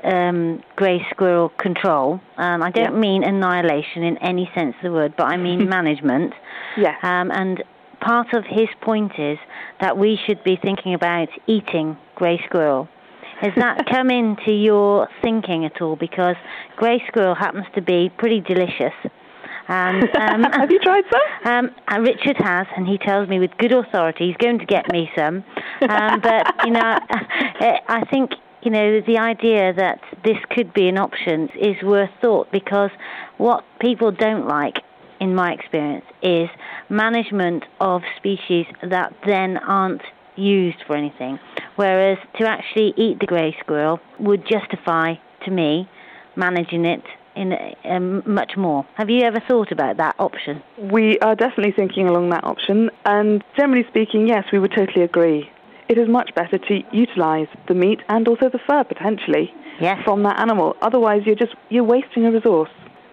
um, 0.03 0.63
grey 0.75 1.05
squirrel 1.11 1.49
control. 1.59 2.19
Um, 2.37 2.63
I 2.63 2.71
don't 2.71 2.99
mean 2.99 3.23
annihilation 3.23 4.03
in 4.03 4.17
any 4.17 4.49
sense 4.55 4.75
of 4.77 4.83
the 4.83 4.91
word, 4.91 5.13
but 5.17 5.25
I 5.25 5.37
mean 5.37 5.69
management. 5.69 6.33
Yeah. 6.77 6.95
Um, 7.03 7.31
and 7.31 7.63
part 8.01 8.33
of 8.33 8.45
his 8.47 8.69
point 8.81 9.11
is 9.17 9.37
that 9.81 9.97
we 9.97 10.19
should 10.25 10.43
be 10.43 10.57
thinking 10.61 10.93
about 10.93 11.27
eating 11.47 11.97
grey 12.15 12.41
squirrel. 12.45 12.87
Has 13.41 13.51
that 13.57 13.85
come 13.91 14.09
into 14.09 14.51
your 14.51 15.07
thinking 15.21 15.65
at 15.65 15.81
all? 15.81 15.95
Because 15.95 16.35
grey 16.75 17.01
squirrel 17.07 17.35
happens 17.35 17.65
to 17.75 17.81
be 17.81 18.09
pretty 18.17 18.41
delicious. 18.41 18.93
And 19.67 20.03
um, 20.15 20.43
Have 20.51 20.71
you 20.71 20.79
tried 20.79 21.03
some? 21.11 21.69
um, 21.87 22.03
Richard 22.03 22.37
has, 22.39 22.65
and 22.75 22.87
he 22.87 22.97
tells 22.97 23.29
me 23.29 23.39
with 23.39 23.51
good 23.59 23.71
authority 23.71 24.27
he's 24.27 24.37
going 24.37 24.59
to 24.59 24.65
get 24.65 24.91
me 24.91 25.09
some. 25.15 25.43
Um, 25.87 26.19
but 26.21 26.65
you 26.65 26.71
know, 26.71 26.97
I 27.87 28.03
think 28.11 28.31
you 28.61 28.71
know 28.71 29.01
the 29.01 29.17
idea 29.17 29.73
that 29.73 29.99
this 30.23 30.37
could 30.49 30.73
be 30.73 30.87
an 30.87 30.97
option 30.97 31.49
is 31.59 31.81
worth 31.83 32.09
thought 32.21 32.51
because 32.51 32.91
what 33.37 33.63
people 33.79 34.11
don't 34.11 34.47
like, 34.47 34.79
in 35.19 35.35
my 35.35 35.53
experience, 35.53 36.05
is 36.21 36.49
management 36.89 37.63
of 37.79 38.01
species 38.17 38.65
that 38.81 39.13
then 39.25 39.57
aren't 39.57 40.01
used 40.35 40.77
for 40.87 40.95
anything. 40.95 41.39
Whereas 41.75 42.17
to 42.39 42.47
actually 42.47 42.93
eat 42.97 43.19
the 43.19 43.25
grey 43.25 43.55
squirrel 43.59 43.99
would 44.19 44.43
justify 44.47 45.15
to 45.45 45.51
me 45.51 45.89
managing 46.35 46.85
it 46.85 47.03
in 47.35 47.53
um, 47.85 48.23
much 48.25 48.53
more. 48.57 48.85
Have 48.95 49.09
you 49.09 49.21
ever 49.23 49.41
thought 49.47 49.71
about 49.71 49.97
that 49.97 50.15
option? 50.19 50.61
We 50.91 51.17
are 51.19 51.35
definitely 51.35 51.73
thinking 51.73 52.07
along 52.07 52.29
that 52.31 52.43
option, 52.43 52.89
and 53.05 53.43
generally 53.57 53.85
speaking, 53.89 54.27
yes, 54.27 54.45
we 54.51 54.59
would 54.59 54.73
totally 54.75 55.03
agree. 55.03 55.49
It 55.89 55.97
is 55.97 56.07
much 56.07 56.29
better 56.35 56.57
to 56.57 56.81
utilise 56.91 57.47
the 57.67 57.73
meat 57.73 57.99
and 58.09 58.27
also 58.27 58.47
the 58.49 58.59
fur 58.67 58.83
potentially 58.83 59.51
Yes. 59.81 59.97
from 60.03 60.23
that 60.23 60.39
animal. 60.39 60.75
Otherwise, 60.81 61.21
you're 61.25 61.35
just 61.35 61.55
you're 61.69 61.83
wasting 61.83 62.25
a 62.25 62.31
resource. 62.31 62.69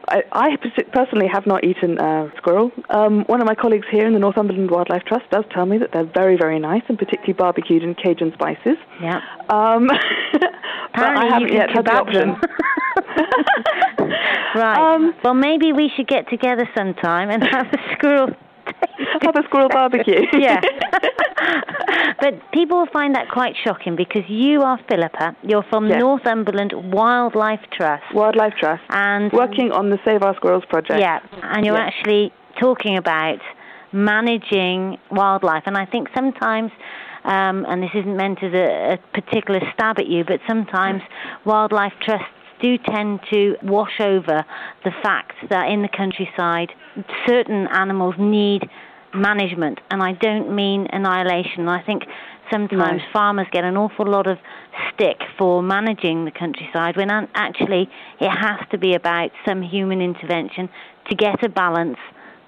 I, 0.08 0.22
I 0.32 0.56
personally 0.92 1.26
have 1.32 1.46
not 1.46 1.64
eaten 1.64 1.98
uh, 1.98 2.28
squirrel. 2.36 2.70
Um, 2.90 3.24
one 3.26 3.40
of 3.40 3.46
my 3.46 3.54
colleagues 3.56 3.86
here 3.90 4.06
in 4.06 4.12
the 4.12 4.20
Northumberland 4.20 4.70
Wildlife 4.70 5.02
Trust 5.04 5.28
does 5.30 5.44
tell 5.52 5.66
me 5.66 5.78
that 5.78 5.90
they're 5.92 6.04
very, 6.14 6.36
very 6.36 6.60
nice, 6.60 6.82
and 6.88 6.96
particularly 6.96 7.32
barbecued 7.32 7.82
in 7.82 7.94
Cajun 7.96 8.32
spices. 8.34 8.76
Yeah. 9.02 9.20
Um, 9.48 9.86
but 10.32 10.52
I 10.94 11.26
haven't 11.26 11.48
you 11.48 11.54
yet 11.54 11.70
had 11.70 11.86
the 11.86 11.92
option. 11.94 12.28
them. 12.28 12.40
right. 14.54 14.94
Um, 14.94 15.14
well, 15.24 15.34
maybe 15.34 15.72
we 15.72 15.90
should 15.96 16.06
get 16.08 16.28
together 16.30 16.68
sometime 16.76 17.30
and 17.30 17.42
have 17.42 17.66
a 17.72 17.78
squirrel. 17.94 18.28
Have 19.22 19.36
a 19.36 19.42
squirrel 19.44 19.68
barbecue. 19.68 20.20
yeah. 20.32 20.60
but 22.20 22.34
people 22.52 22.78
will 22.78 22.92
find 22.92 23.14
that 23.14 23.28
quite 23.30 23.54
shocking 23.64 23.96
because 23.96 24.22
you 24.28 24.62
are 24.62 24.78
Philippa. 24.88 25.36
You're 25.42 25.64
from 25.70 25.88
Yes. 25.88 26.00
Northumberland 26.00 26.72
Wildlife 26.92 27.60
Trust. 27.72 28.04
Wildlife 28.14 28.54
Trust. 28.58 28.82
And 28.90 29.32
Working 29.32 29.72
on 29.72 29.90
the 29.90 29.98
Save 30.04 30.22
Our 30.22 30.34
Squirrels 30.36 30.64
project. 30.68 31.00
Yeah, 31.00 31.20
and 31.42 31.64
you're 31.64 31.76
actually 31.76 32.32
talking 32.60 32.96
about 32.96 33.38
managing 33.92 34.98
wildlife. 35.10 35.62
And 35.66 35.76
I 35.76 35.86
think 35.86 36.08
sometimes, 36.14 36.70
um, 37.24 37.64
and 37.68 37.82
this 37.82 37.90
isn't 37.94 38.16
meant 38.16 38.42
as 38.42 38.52
a, 38.52 38.94
a 38.94 38.98
particular 39.20 39.60
stab 39.74 39.98
at 39.98 40.06
you, 40.06 40.24
but 40.24 40.40
sometimes 40.46 41.02
wildlife 41.44 41.92
trusts 42.02 42.26
do 42.60 42.78
tend 42.78 43.20
to 43.32 43.56
wash 43.62 44.00
over 44.00 44.44
the 44.84 44.90
fact 45.02 45.34
that 45.50 45.68
in 45.70 45.82
the 45.82 45.88
countryside 45.88 46.72
certain 47.26 47.66
animals 47.68 48.14
need 48.18 48.62
management. 49.14 49.80
And 49.90 50.02
I 50.02 50.12
don't 50.12 50.54
mean 50.54 50.86
annihilation. 50.92 51.68
I 51.68 51.82
think 51.82 52.04
sometimes 52.50 53.02
No. 53.02 53.12
farmers 53.12 53.46
get 53.50 53.64
an 53.64 53.76
awful 53.76 54.06
lot 54.06 54.26
of 54.26 54.38
stick 54.92 55.20
for 55.38 55.62
managing 55.62 56.24
the 56.24 56.30
countryside 56.30 56.96
when 56.96 57.10
actually 57.10 57.88
it 58.20 58.30
has 58.30 58.60
to 58.70 58.78
be 58.78 58.94
about 58.94 59.30
some 59.46 59.62
human 59.62 60.00
intervention 60.00 60.68
to 61.08 61.14
get 61.14 61.42
a 61.42 61.48
balance 61.48 61.98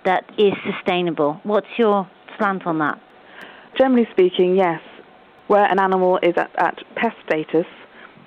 that 0.05 0.25
is 0.39 0.53
sustainable. 0.65 1.41
What's 1.43 1.67
your 1.77 2.09
slant 2.37 2.67
on 2.67 2.79
that? 2.79 3.01
Generally 3.77 4.09
speaking, 4.13 4.57
yes. 4.57 4.81
Where 5.49 5.65
an 5.65 5.81
animal 5.81 6.19
is 6.23 6.35
at, 6.37 6.51
at 6.59 6.79
pest 6.95 7.17
status, 7.27 7.67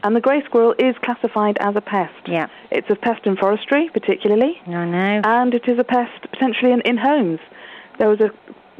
and 0.04 0.16
the 0.16 0.22
grey 0.22 0.44
squirrel 0.46 0.74
is 0.80 0.96
classified 1.04 1.58
as 1.62 1.76
a 1.76 1.82
pest. 1.82 2.14
Yeah. 2.28 2.48
It's 2.72 2.90
a 2.90 2.96
pest 2.96 3.26
in 3.26 3.36
forestry, 3.38 3.90
particularly, 3.94 4.60
No, 4.68 4.86
no. 4.86 5.22
and 5.24 5.54
it 5.54 5.68
is 5.68 5.78
a 5.80 5.84
pest 5.84 6.22
potentially 6.32 6.72
in, 6.72 6.82
in 6.82 6.98
homes. 6.98 7.40
There 8.00 8.10
was 8.10 8.20
a 8.20 8.30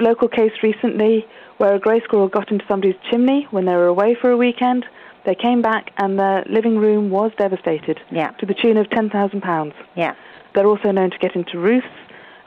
local 0.02 0.28
case 0.28 0.52
recently 0.64 1.26
where 1.58 1.76
a 1.76 1.80
grey 1.80 2.02
squirrel 2.02 2.28
got 2.28 2.52
into 2.52 2.66
somebody's 2.68 2.96
chimney 3.10 3.48
when 3.52 3.66
they 3.66 3.76
were 3.76 3.88
away 3.88 4.16
for 4.20 4.32
a 4.32 4.38
weekend. 4.38 4.86
They 5.26 5.36
came 5.36 5.62
back 5.62 5.92
and 5.98 6.18
their 6.18 6.44
living 6.50 6.78
room 6.80 7.12
was 7.12 7.32
devastated 7.38 8.00
Yeah. 8.10 8.32
to 8.40 8.46
the 8.48 8.56
tune 8.56 8.78
of 8.78 8.88
£10,000. 8.88 9.74
Yeah. 9.96 10.16
They're 10.56 10.66
also 10.66 10.92
known 10.92 11.12
to 11.12 11.18
get 11.20 11.36
into 11.36 11.60
roofs 11.60 11.86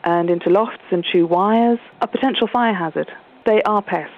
and 0.03 0.29
into 0.29 0.51
lofts 0.51 0.83
and 0.91 1.05
chew 1.05 1.27
wires, 1.27 1.79
a 2.01 2.09
potential 2.09 2.49
fire 2.53 2.75
hazard. 2.75 3.11
They 3.47 3.63
are 3.63 3.81
pests. 3.83 4.13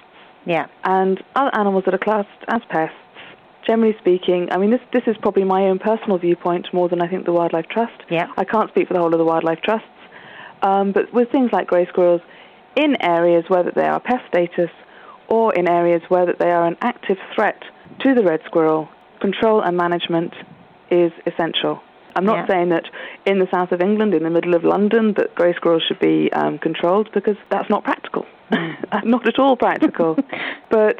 Yeah. 0.45 0.65
And 0.83 1.21
other 1.35 1.51
animals 1.55 1.83
that 1.85 1.93
are 1.93 1.97
classed 1.99 2.27
as 2.47 2.61
pests, 2.69 2.95
generally 3.67 3.95
speaking, 3.99 4.47
I 4.51 4.57
mean, 4.57 4.71
this, 4.71 4.81
this 4.93 5.03
is 5.05 5.15
probably 5.21 5.43
my 5.43 5.63
own 5.63 5.77
personal 5.77 6.17
viewpoint 6.17 6.67
more 6.73 6.87
than 6.89 7.01
I 7.01 7.07
think 7.07 7.25
the 7.25 7.33
Wildlife 7.33 7.67
Trust. 7.67 8.01
Yeah. 8.09 8.27
I 8.37 8.45
can't 8.45 8.69
speak 8.71 8.87
for 8.87 8.93
the 8.93 8.99
whole 8.99 9.13
of 9.13 9.19
the 9.19 9.25
Wildlife 9.25 9.61
Trusts. 9.61 9.87
Um, 10.61 10.91
but 10.91 11.13
with 11.13 11.29
things 11.31 11.51
like 11.51 11.67
grey 11.67 11.85
squirrels, 11.87 12.21
in 12.75 12.95
areas 13.01 13.43
where 13.47 13.63
that 13.63 13.75
they 13.75 13.85
are 13.85 13.99
pest 13.99 14.23
status 14.29 14.69
or 15.27 15.53
in 15.55 15.67
areas 15.67 16.01
where 16.07 16.25
that 16.25 16.39
they 16.39 16.49
are 16.51 16.65
an 16.65 16.77
active 16.81 17.17
threat 17.35 17.61
to 17.99 18.13
the 18.15 18.23
red 18.23 18.39
squirrel, 18.45 18.87
control 19.19 19.61
and 19.61 19.75
management 19.75 20.33
is 20.89 21.11
essential. 21.25 21.81
I'm 22.15 22.25
not 22.25 22.37
Yeah. 22.37 22.47
saying 22.47 22.69
that 22.69 22.85
in 23.25 23.39
the 23.39 23.47
south 23.51 23.71
of 23.71 23.81
England, 23.81 24.13
in 24.13 24.23
the 24.23 24.29
middle 24.29 24.55
of 24.55 24.63
London, 24.63 25.13
that 25.13 25.35
grey 25.35 25.53
squirrels 25.53 25.83
should 25.83 25.99
be 25.99 26.31
um, 26.33 26.57
controlled 26.57 27.11
because 27.13 27.35
that's 27.49 27.69
not 27.69 27.83
practical. 27.83 28.25
not 29.03 29.27
at 29.27 29.37
all 29.37 29.55
practical. 29.55 30.17
but 30.69 30.99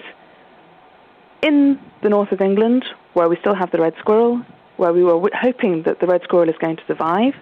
in 1.41 1.80
the 2.01 2.10
north 2.10 2.31
of 2.31 2.41
England, 2.41 2.86
where 3.13 3.29
we 3.29 3.38
still 3.38 3.55
have 3.55 3.71
the 3.71 3.79
red 3.79 3.93
squirrel, 3.99 4.41
where 4.77 4.93
we 4.93 5.03
were 5.03 5.13
w- 5.13 5.33
hoping 5.33 5.83
that 5.83 5.99
the 5.99 6.07
red 6.07 6.21
squirrel 6.23 6.49
is 6.49 6.55
going 6.60 6.75
to 6.77 6.83
survive, 6.86 7.33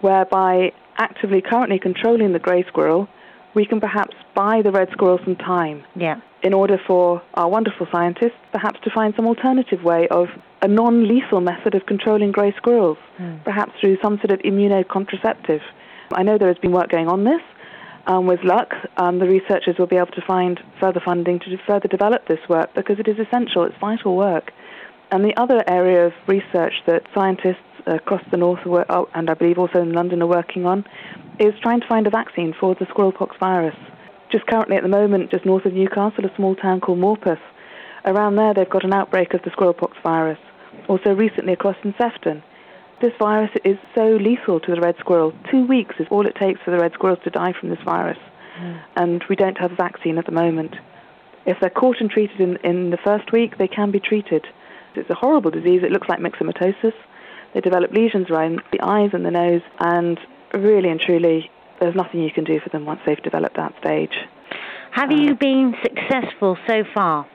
whereby 0.00 0.72
actively 0.98 1.40
currently 1.40 1.78
controlling 1.78 2.32
the 2.32 2.38
grey 2.38 2.64
squirrel, 2.64 3.08
we 3.54 3.64
can 3.64 3.80
perhaps 3.80 4.14
buy 4.34 4.60
the 4.62 4.70
red 4.70 4.88
squirrel 4.92 5.18
some 5.24 5.36
time 5.36 5.82
Yeah. 5.94 6.16
in 6.42 6.52
order 6.52 6.78
for 6.86 7.22
our 7.34 7.48
wonderful 7.48 7.86
scientists 7.90 8.36
perhaps 8.52 8.78
to 8.84 8.90
find 8.90 9.14
some 9.14 9.26
alternative 9.26 9.82
way 9.82 10.06
of 10.08 10.28
a 10.62 10.68
non-lethal 10.68 11.40
method 11.40 11.74
of 11.74 11.86
controlling 11.86 12.32
grey 12.32 12.52
squirrels, 12.56 12.98
hmm. 13.16 13.36
perhaps 13.44 13.72
through 13.80 13.96
some 14.02 14.18
sort 14.18 14.30
of 14.30 14.40
immunocontraceptive. 14.40 15.60
I 16.12 16.22
know 16.22 16.38
there 16.38 16.48
has 16.48 16.58
been 16.58 16.72
work 16.72 16.88
going 16.90 17.08
on 17.08 17.24
this. 17.24 17.40
Um, 18.06 18.26
with 18.26 18.40
luck, 18.44 18.72
um, 18.98 19.18
the 19.18 19.26
researchers 19.26 19.78
will 19.78 19.88
be 19.88 19.96
able 19.96 20.12
to 20.12 20.22
find 20.26 20.60
further 20.78 21.00
funding 21.04 21.40
to 21.40 21.56
further 21.66 21.88
develop 21.88 22.28
this 22.28 22.38
work 22.48 22.72
because 22.74 23.00
it 23.00 23.08
is 23.08 23.18
essential, 23.18 23.64
it's 23.64 23.76
vital 23.80 24.16
work. 24.16 24.52
And 25.10 25.24
the 25.24 25.36
other 25.36 25.62
area 25.68 26.06
of 26.06 26.12
research 26.28 26.74
that 26.86 27.02
scientists 27.14 27.58
across 27.86 28.22
the 28.30 28.36
north, 28.36 28.60
oh, 28.66 29.08
and 29.14 29.28
I 29.28 29.34
believe 29.34 29.58
also 29.58 29.80
in 29.80 29.92
London, 29.92 30.22
are 30.22 30.26
working 30.26 30.66
on, 30.66 30.84
is 31.40 31.54
trying 31.62 31.80
to 31.80 31.86
find 31.88 32.06
a 32.06 32.10
vaccine 32.10 32.54
for 32.58 32.74
the 32.76 32.86
squirrelpox 32.86 33.38
virus. 33.40 33.76
Just 34.30 34.46
currently 34.46 34.76
at 34.76 34.82
the 34.82 34.88
moment, 34.88 35.30
just 35.30 35.44
north 35.44 35.64
of 35.64 35.72
Newcastle, 35.72 36.24
a 36.24 36.34
small 36.36 36.54
town 36.56 36.80
called 36.80 36.98
Morpeth. 36.98 37.40
Around 38.04 38.36
there, 38.36 38.54
they've 38.54 38.70
got 38.70 38.84
an 38.84 38.94
outbreak 38.94 39.34
of 39.34 39.42
the 39.42 39.50
squirrelpox 39.50 40.00
virus. 40.02 40.38
Also 40.88 41.12
recently 41.14 41.52
across 41.52 41.76
in 41.82 41.94
Sefton. 41.98 42.42
This 43.00 43.12
virus 43.18 43.50
is 43.64 43.76
so 43.94 44.16
lethal 44.16 44.58
to 44.60 44.74
the 44.74 44.80
red 44.80 44.96
squirrel. 44.98 45.32
Two 45.50 45.66
weeks 45.66 45.96
is 45.98 46.06
all 46.10 46.26
it 46.26 46.34
takes 46.34 46.60
for 46.64 46.70
the 46.70 46.78
red 46.78 46.92
squirrels 46.94 47.18
to 47.24 47.30
die 47.30 47.52
from 47.58 47.68
this 47.68 47.78
virus. 47.84 48.18
Hmm. 48.58 48.76
And 48.96 49.24
we 49.28 49.36
don't 49.36 49.58
have 49.58 49.72
a 49.72 49.76
vaccine 49.76 50.16
at 50.16 50.24
the 50.24 50.32
moment. 50.32 50.74
If 51.44 51.58
they're 51.60 51.70
caught 51.70 52.00
and 52.00 52.10
treated 52.10 52.40
in, 52.40 52.56
in 52.64 52.90
the 52.90 52.96
first 53.04 53.32
week, 53.32 53.58
they 53.58 53.68
can 53.68 53.90
be 53.90 54.00
treated. 54.00 54.46
It's 54.94 55.10
a 55.10 55.14
horrible 55.14 55.50
disease. 55.50 55.82
It 55.84 55.92
looks 55.92 56.08
like 56.08 56.20
myxomatosis. 56.20 56.94
They 57.52 57.60
develop 57.60 57.92
lesions 57.92 58.30
around 58.30 58.62
the 58.72 58.80
eyes 58.82 59.10
and 59.12 59.24
the 59.24 59.30
nose, 59.30 59.62
and 59.78 60.18
really 60.54 60.88
and 60.88 61.00
truly, 61.00 61.50
there's 61.80 61.94
nothing 61.94 62.22
you 62.22 62.30
can 62.30 62.44
do 62.44 62.60
for 62.60 62.70
them 62.70 62.86
once 62.86 63.00
they've 63.06 63.22
developed 63.22 63.56
that 63.56 63.74
stage. 63.78 64.16
Have 64.92 65.12
you 65.12 65.32
um, 65.32 65.36
been 65.36 65.74
successful 65.82 66.56
so 66.66 66.84
far? 66.94 67.26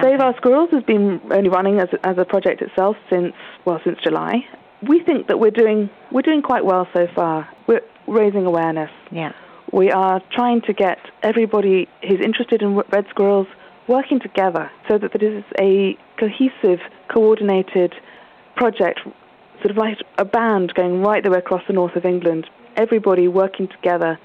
Save 0.00 0.20
Our 0.20 0.36
Squirrels 0.36 0.70
has 0.72 0.84
been 0.84 1.20
only 1.32 1.48
running 1.48 1.80
as, 1.80 1.88
as 2.04 2.16
a 2.18 2.24
project 2.24 2.62
itself 2.62 2.96
since 3.08 3.34
well 3.64 3.80
since 3.84 3.98
July. 4.04 4.44
We 4.88 5.02
think 5.04 5.28
that 5.28 5.38
we're 5.38 5.50
doing 5.50 5.90
we're 6.10 6.22
doing 6.22 6.42
quite 6.42 6.64
well 6.64 6.88
so 6.94 7.06
far. 7.14 7.48
We're 7.66 7.82
raising 8.06 8.46
awareness. 8.46 8.90
Yeah. 9.10 9.32
We 9.72 9.90
are 9.90 10.20
trying 10.32 10.62
to 10.62 10.72
get 10.72 10.98
everybody 11.22 11.88
who's 12.02 12.20
interested 12.20 12.62
in 12.62 12.76
red 12.76 13.06
squirrels 13.10 13.46
working 13.86 14.20
together 14.20 14.70
so 14.88 14.98
that 14.98 15.12
there 15.12 15.38
is 15.38 15.44
a 15.60 15.96
cohesive, 16.18 16.80
coordinated 17.08 17.94
project, 18.56 19.00
sort 19.58 19.70
of 19.70 19.76
like 19.76 19.98
a 20.18 20.24
band 20.24 20.72
going 20.74 21.02
right 21.02 21.22
the 21.22 21.30
way 21.30 21.38
across 21.38 21.62
the 21.66 21.72
north 21.72 21.94
of 21.96 22.04
England. 22.04 22.48
Everybody 22.76 23.28
working 23.28 23.68
together 23.68 24.18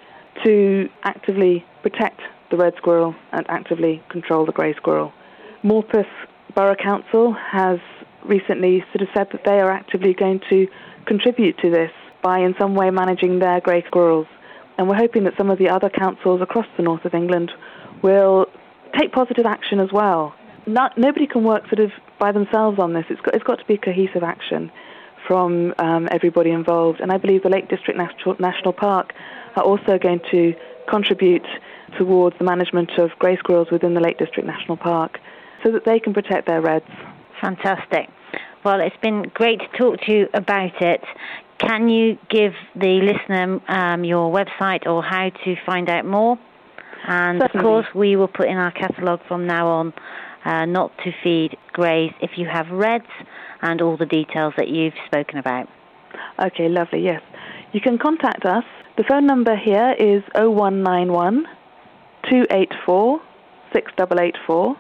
to 0.44 0.90
actively 1.04 1.66
protect 1.82 2.22
the 2.52 2.58
red 2.58 2.74
squirrel 2.78 3.16
and 3.32 3.46
actively 3.50 4.04
control 4.10 4.46
the 4.46 4.52
grey 4.52 4.74
squirrel. 4.76 5.14
Morpeth 5.64 6.06
Borough 6.56 6.76
Council 6.76 7.34
has 7.34 7.80
recently 8.28 8.84
sort 8.92 9.02
of 9.02 9.08
said 9.14 9.28
that 9.32 9.44
they 9.46 9.60
are 9.60 9.72
actively 9.72 10.14
going 10.14 10.42
to 10.50 10.68
contribute 11.06 11.58
to 11.60 11.70
this 11.70 11.92
by 12.22 12.40
in 12.40 12.56
some 12.60 12.76
way 12.76 12.90
managing 12.90 13.40
their 13.40 13.62
grey 13.62 13.84
squirrels. 13.86 14.28
And 14.78 14.90
we're 14.90 14.96
hoping 14.96 15.24
that 15.24 15.34
some 15.38 15.50
of 15.50 15.58
the 15.58 15.70
other 15.70 15.90
councils 15.90 16.42
across 16.42 16.66
the 16.78 16.84
north 16.84 17.06
of 17.06 17.14
England 17.14 17.52
will 18.02 18.48
take 18.98 19.12
positive 19.12 19.46
action 19.46 19.80
as 19.80 19.92
well. 19.92 20.34
Not, 20.66 20.98
nobody 20.98 21.28
can 21.28 21.44
work 21.44 21.68
sort 21.68 21.80
of 21.80 21.92
by 22.20 22.32
themselves 22.32 22.80
on 22.80 22.94
this. 22.94 23.06
It's 23.10 23.22
got, 23.22 23.36
it's 23.36 23.44
got 23.44 23.60
to 23.60 23.66
be 23.66 23.78
cohesive 23.78 24.24
action 24.24 24.72
from 25.28 25.74
um, 25.80 26.08
everybody 26.12 26.52
involved. 26.52 27.00
And 27.00 27.12
I 27.12 27.18
believe 27.18 27.44
the 27.44 27.50
Lake 27.50 27.70
District 27.70 27.98
National, 27.98 28.36
National 28.40 28.74
Park 28.74 29.14
are 29.56 29.64
also 29.64 29.98
going 29.98 30.22
to 30.32 30.54
contribute 30.90 31.46
towards 31.98 32.38
the 32.38 32.44
management 32.44 32.92
of 32.98 33.12
grey 33.20 33.38
squirrels 33.38 33.70
within 33.72 33.94
the 33.94 34.02
Lake 34.02 34.18
District 34.18 34.46
National 34.46 34.78
Park 34.78 35.20
so 35.64 35.72
that 35.72 35.86
they 35.86 36.00
can 36.00 36.14
protect 36.14 36.48
their 36.48 36.62
reds. 36.62 36.90
Fantastic. 37.42 38.10
Well, 38.64 38.80
it's 38.82 38.96
been 39.02 39.24
great 39.34 39.60
to 39.60 39.78
talk 39.78 40.00
to 40.02 40.12
you 40.12 40.28
about 40.34 40.82
it. 40.82 41.02
Can 41.60 41.88
you 41.88 42.18
give 42.30 42.54
the 42.76 43.00
listener 43.02 43.62
um, 43.68 44.04
your 44.04 44.32
website 44.32 44.86
or 44.88 45.04
how 45.04 45.30
to 45.30 45.56
find 45.66 45.90
out 45.90 46.06
more? 46.06 46.38
And 47.08 47.40
Certainly. 47.42 47.60
of 47.60 47.64
course, 47.64 47.86
we 47.94 48.16
will 48.16 48.28
put 48.28 48.48
in 48.48 48.58
our 48.58 48.72
catalogue 48.72 49.22
from 49.28 49.46
now 49.46 49.68
on 49.68 49.94
uh, 50.44 50.66
not 50.66 50.92
to 51.04 51.12
feed 51.24 51.58
greys 51.72 52.12
if 52.22 52.32
you 52.38 52.48
have 52.52 52.68
reds 52.72 53.06
and 53.62 53.82
all 53.82 53.98
the 53.98 54.06
details 54.06 54.54
that 54.58 54.68
you've 54.68 54.94
spoken 55.06 55.38
about. 55.38 55.68
Okay, 56.40 56.68
lovely, 56.70 57.04
yes. 57.04 57.22
You 57.72 57.82
can 57.82 57.98
contact 57.98 58.46
us. 58.46 58.64
The 58.98 59.04
phone 59.08 59.26
number 59.26 59.56
here 59.56 59.96
is 60.00 60.24
0191 60.34 61.46
284 62.30 63.20
6884. 63.74 64.76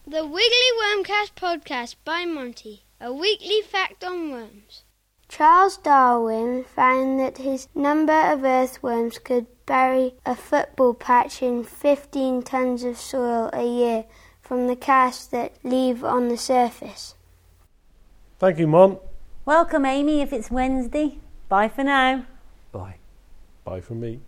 The 0.06 0.26
Wiggly 0.26 0.70
Wormcast 0.82 1.32
podcast 1.34 1.96
by 2.04 2.26
Monty, 2.26 2.84
a 3.00 3.14
weekly 3.14 3.62
fact 3.62 4.04
on 4.04 4.32
worms. 4.32 4.84
Charles 5.30 5.78
Darwin 5.78 6.66
found 6.66 7.22
that 7.22 7.38
his 7.38 7.70
number 7.74 8.12
of 8.12 8.44
earthworms 8.44 9.18
could 9.18 9.48
bury 9.66 10.16
a 10.26 10.36
football 10.36 10.94
patch 10.94 11.42
in 11.42 11.64
15 11.64 12.44
tons 12.44 12.84
of 12.84 12.98
soil 12.98 13.50
a 13.54 13.64
year 13.64 14.04
from 14.42 14.68
the 14.68 14.76
cast 14.76 15.32
that 15.32 15.54
leave 15.64 16.04
on 16.04 16.28
the 16.28 16.38
surface. 16.38 17.16
Thank 18.40 18.60
you, 18.60 18.68
Mont. 18.68 19.00
Welcome, 19.46 19.86
Amy. 19.86 20.20
If 20.20 20.34
it's 20.34 20.52
Wednesday, 20.52 21.20
bye 21.48 21.70
for 21.70 21.86
now. 21.86 22.26
Bye. 22.74 22.96
Bye 23.64 23.80
from 23.80 24.02
me. 24.02 24.20